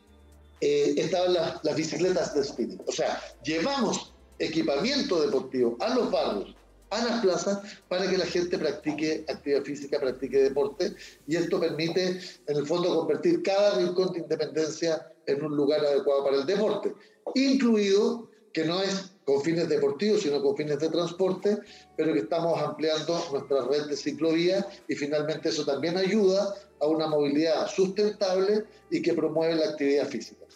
eh, 0.60 0.94
estaban 0.96 1.34
las, 1.34 1.64
las, 1.64 1.76
bicicletas 1.76 2.34
de 2.34 2.44
spinning. 2.44 2.80
O 2.86 2.92
sea, 2.92 3.20
llevamos 3.44 4.12
equipamiento 4.38 5.20
deportivo 5.22 5.76
a 5.80 5.94
los 5.94 6.10
barrios, 6.10 6.54
a 6.90 7.04
las 7.04 7.20
plazas, 7.20 7.60
para 7.88 8.08
que 8.08 8.18
la 8.18 8.26
gente 8.26 8.58
practique 8.58 9.24
actividad 9.28 9.62
física, 9.62 10.00
practique 10.00 10.38
deporte, 10.38 10.94
y 11.26 11.36
esto 11.36 11.60
permite, 11.60 12.20
en 12.46 12.56
el 12.56 12.66
fondo, 12.66 12.94
convertir 12.96 13.42
cada 13.42 13.78
rincón 13.78 14.12
de 14.12 14.20
independencia 14.20 15.12
en 15.26 15.44
un 15.44 15.56
lugar 15.56 15.84
adecuado 15.84 16.24
para 16.24 16.36
el 16.38 16.46
deporte, 16.46 16.94
incluido 17.34 18.30
que 18.52 18.64
no 18.64 18.82
es 18.82 19.12
con 19.28 19.42
fines 19.42 19.68
deportivos, 19.68 20.22
sino 20.22 20.40
con 20.40 20.56
fines 20.56 20.78
de 20.78 20.88
transporte, 20.88 21.58
pero 21.94 22.14
que 22.14 22.20
estamos 22.20 22.58
ampliando 22.62 23.22
nuestra 23.30 23.62
red 23.66 23.84
de 23.84 23.94
ciclovías 23.94 24.64
y 24.88 24.94
finalmente 24.94 25.50
eso 25.50 25.66
también 25.66 25.98
ayuda 25.98 26.54
a 26.80 26.86
una 26.86 27.08
movilidad 27.08 27.66
sustentable 27.68 28.64
y 28.90 29.02
que 29.02 29.12
promueve 29.12 29.56
la 29.56 29.66
actividad 29.66 30.06
física. 30.08 30.46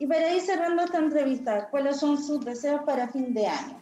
Y 0.00 0.08
para 0.08 0.34
ir 0.34 0.42
cerrando 0.42 0.82
esta 0.82 0.98
entrevista, 0.98 1.68
¿cuáles 1.70 1.98
son 2.00 2.20
sus 2.20 2.44
deseos 2.44 2.80
para 2.84 3.06
fin 3.12 3.32
de 3.32 3.46
año? 3.46 3.80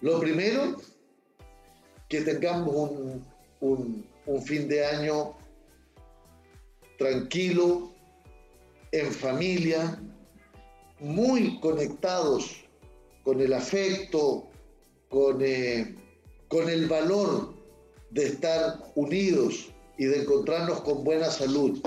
Lo 0.00 0.20
primero, 0.20 0.76
que 2.08 2.20
tengamos 2.20 2.72
un, 2.72 3.26
un, 3.62 4.06
un 4.26 4.42
fin 4.42 4.68
de 4.68 4.86
año 4.86 5.34
tranquilo, 6.98 7.90
en 8.92 9.10
familia, 9.10 10.00
muy 11.00 11.58
conectados 11.60 12.64
con 13.24 13.40
el 13.40 13.52
afecto, 13.52 14.48
con, 15.08 15.40
eh, 15.42 15.94
con 16.48 16.68
el 16.68 16.86
valor 16.86 17.54
de 18.10 18.26
estar 18.26 18.78
unidos 18.94 19.70
y 19.98 20.06
de 20.06 20.22
encontrarnos 20.22 20.80
con 20.80 21.04
buena 21.04 21.30
salud 21.30 21.80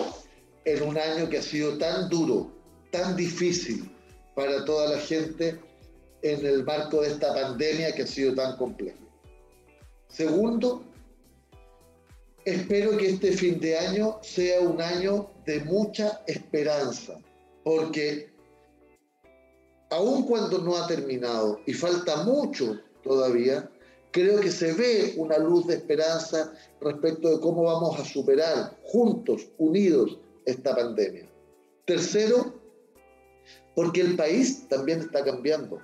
en 0.66 0.84
un 0.84 0.98
año 0.98 1.30
que 1.30 1.40
ha 1.40 1.42
sido 1.42 1.78
tan 1.78 2.10
duro, 2.10 2.52
tan 2.92 3.16
difícil 3.16 3.90
para 4.36 4.64
toda 4.66 4.96
la 4.96 5.02
gente 5.02 5.60
en 6.22 6.46
el 6.46 6.64
marco 6.64 7.02
de 7.02 7.10
esta 7.10 7.34
pandemia 7.34 7.94
que 7.94 8.04
ha 8.04 8.08
sido 8.08 8.36
tan 8.36 8.58
compleja. 8.58 8.98
Segundo, 10.08 10.84
espero 12.46 12.98
que 12.98 13.10
este 13.10 13.32
fin 13.32 13.60
de 13.60 13.78
año 13.78 14.20
sea 14.22 14.62
un 14.62 14.82
año 14.82 15.32
de 15.46 15.62
mucha 15.62 16.22
esperanza, 16.28 17.18
porque 17.64 18.31
aun 19.92 20.26
cuando 20.26 20.58
no 20.60 20.76
ha 20.78 20.88
terminado 20.88 21.60
y 21.66 21.74
falta 21.74 22.24
mucho 22.24 22.80
todavía, 23.04 23.70
creo 24.12 24.40
que 24.40 24.52
se 24.52 24.74
ve 24.74 25.14
una 25.18 25.38
luz 25.38 25.68
de 25.68 25.76
esperanza 25.76 26.54
respecto 26.80 27.30
de 27.30 27.40
cómo 27.40 27.64
vamos 27.64 28.00
a 28.00 28.06
superar 28.06 28.78
juntos, 28.84 29.48
unidos, 29.58 30.18
esta 30.46 30.76
pandemia. 30.76 31.30
Tercero, 31.86 32.54
porque 33.76 34.02
el 34.02 34.16
país 34.16 34.68
también 34.70 35.02
está 35.02 35.24
cambiando. 35.24 35.80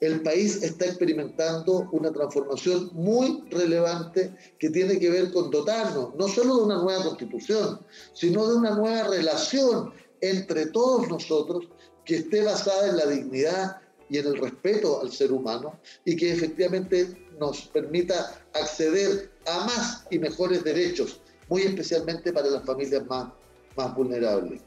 El 0.00 0.22
país 0.22 0.62
está 0.62 0.86
experimentando 0.86 1.88
una 1.92 2.10
transformación 2.10 2.90
muy 2.92 3.44
relevante 3.50 4.34
que 4.58 4.70
tiene 4.70 4.98
que 4.98 5.10
ver 5.10 5.30
con 5.30 5.50
dotarnos 5.50 6.14
no 6.16 6.26
solo 6.26 6.56
de 6.56 6.62
una 6.64 6.82
nueva 6.82 7.04
constitución, 7.04 7.80
sino 8.12 8.48
de 8.48 8.56
una 8.56 8.74
nueva 8.74 9.08
relación 9.08 9.92
entre 10.20 10.66
todos 10.66 11.08
nosotros 11.08 11.68
que 12.04 12.16
esté 12.16 12.42
basada 12.42 12.88
en 12.88 12.96
la 12.96 13.06
dignidad 13.06 13.76
y 14.08 14.18
en 14.18 14.26
el 14.26 14.36
respeto 14.36 15.00
al 15.00 15.12
ser 15.12 15.32
humano 15.32 15.78
y 16.04 16.16
que 16.16 16.32
efectivamente 16.32 17.16
nos 17.38 17.62
permita 17.68 18.42
acceder 18.54 19.30
a 19.46 19.64
más 19.64 20.04
y 20.10 20.18
mejores 20.18 20.62
derechos, 20.64 21.20
muy 21.48 21.62
especialmente 21.62 22.32
para 22.32 22.48
las 22.48 22.64
familias 22.64 23.06
más, 23.06 23.32
más 23.76 23.94
vulnerables. 23.94 24.60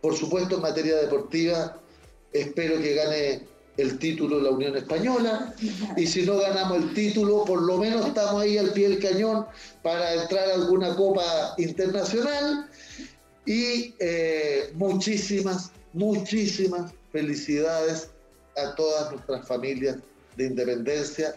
Por 0.00 0.16
supuesto, 0.16 0.56
en 0.56 0.62
materia 0.62 0.96
deportiva, 0.96 1.80
espero 2.32 2.80
que 2.80 2.94
gane 2.94 3.52
el 3.76 3.98
título 3.98 4.40
la 4.40 4.50
Unión 4.50 4.76
Española 4.76 5.54
y 5.96 6.06
si 6.06 6.22
no 6.22 6.36
ganamos 6.38 6.78
el 6.78 6.94
título, 6.94 7.44
por 7.44 7.62
lo 7.62 7.78
menos 7.78 8.06
estamos 8.06 8.42
ahí 8.42 8.58
al 8.58 8.72
pie 8.72 8.88
del 8.90 8.98
cañón 8.98 9.46
para 9.82 10.14
entrar 10.14 10.50
a 10.50 10.54
alguna 10.54 10.94
copa 10.94 11.54
internacional 11.56 12.68
y 13.46 13.94
eh, 13.98 14.70
muchísimas, 14.74 15.72
muchísimas 15.92 16.92
felicidades 17.10 18.10
a 18.56 18.74
todas 18.74 19.10
nuestras 19.12 19.46
familias 19.46 19.98
de 20.36 20.46
independencia 20.46 21.34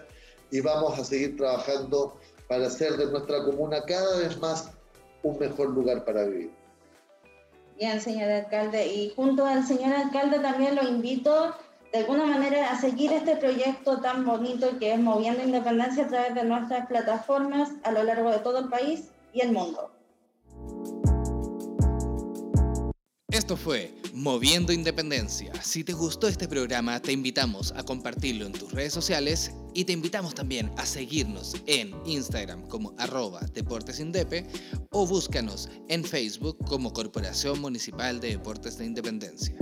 y 0.51 0.61
vamos 0.61 0.97
a 0.97 1.03
seguir 1.03 1.37
trabajando 1.37 2.17
para 2.47 2.67
hacer 2.67 2.97
de 2.97 3.07
nuestra 3.07 3.43
comuna 3.43 3.81
cada 3.85 4.19
vez 4.19 4.37
más 4.39 4.71
un 5.23 5.37
mejor 5.39 5.69
lugar 5.69 6.05
para 6.05 6.23
vivir. 6.25 6.51
Bien, 7.77 7.99
señor 7.99 8.31
alcalde. 8.31 8.87
Y 8.87 9.13
junto 9.15 9.45
al 9.45 9.65
señor 9.65 9.93
alcalde 9.93 10.39
también 10.39 10.75
lo 10.75 10.87
invito 10.87 11.53
de 11.91 11.99
alguna 11.99 12.25
manera 12.25 12.71
a 12.71 12.79
seguir 12.79 13.11
este 13.11 13.35
proyecto 13.37 13.99
tan 14.01 14.25
bonito 14.25 14.77
que 14.79 14.93
es 14.93 14.99
Moviendo 14.99 15.43
Independencia 15.43 16.05
a 16.05 16.07
través 16.07 16.35
de 16.35 16.43
nuestras 16.43 16.87
plataformas 16.87 17.69
a 17.83 17.91
lo 17.91 18.03
largo 18.03 18.31
de 18.31 18.39
todo 18.39 18.59
el 18.59 18.69
país 18.69 19.09
y 19.33 19.41
el 19.41 19.51
mundo. 19.51 19.91
Esto 23.35 23.57
fue 23.57 23.93
Moviendo 24.13 24.71
Independencia. 24.71 25.51
Si 25.61 25.83
te 25.83 25.91
gustó 25.91 26.29
este 26.29 26.47
programa, 26.47 27.01
te 27.01 27.11
invitamos 27.11 27.73
a 27.75 27.83
compartirlo 27.83 28.45
en 28.45 28.53
tus 28.53 28.71
redes 28.71 28.93
sociales 28.93 29.51
y 29.73 29.83
te 29.83 29.91
invitamos 29.91 30.33
también 30.33 30.71
a 30.77 30.85
seguirnos 30.85 31.53
en 31.65 31.93
Instagram 32.05 32.65
como 32.69 32.95
arroba 32.97 33.41
deportesindepe 33.53 34.47
o 34.89 35.05
búscanos 35.05 35.67
en 35.89 36.05
Facebook 36.05 36.57
como 36.65 36.93
Corporación 36.93 37.59
Municipal 37.59 38.21
de 38.21 38.29
Deportes 38.29 38.77
de 38.77 38.85
Independencia. 38.85 39.53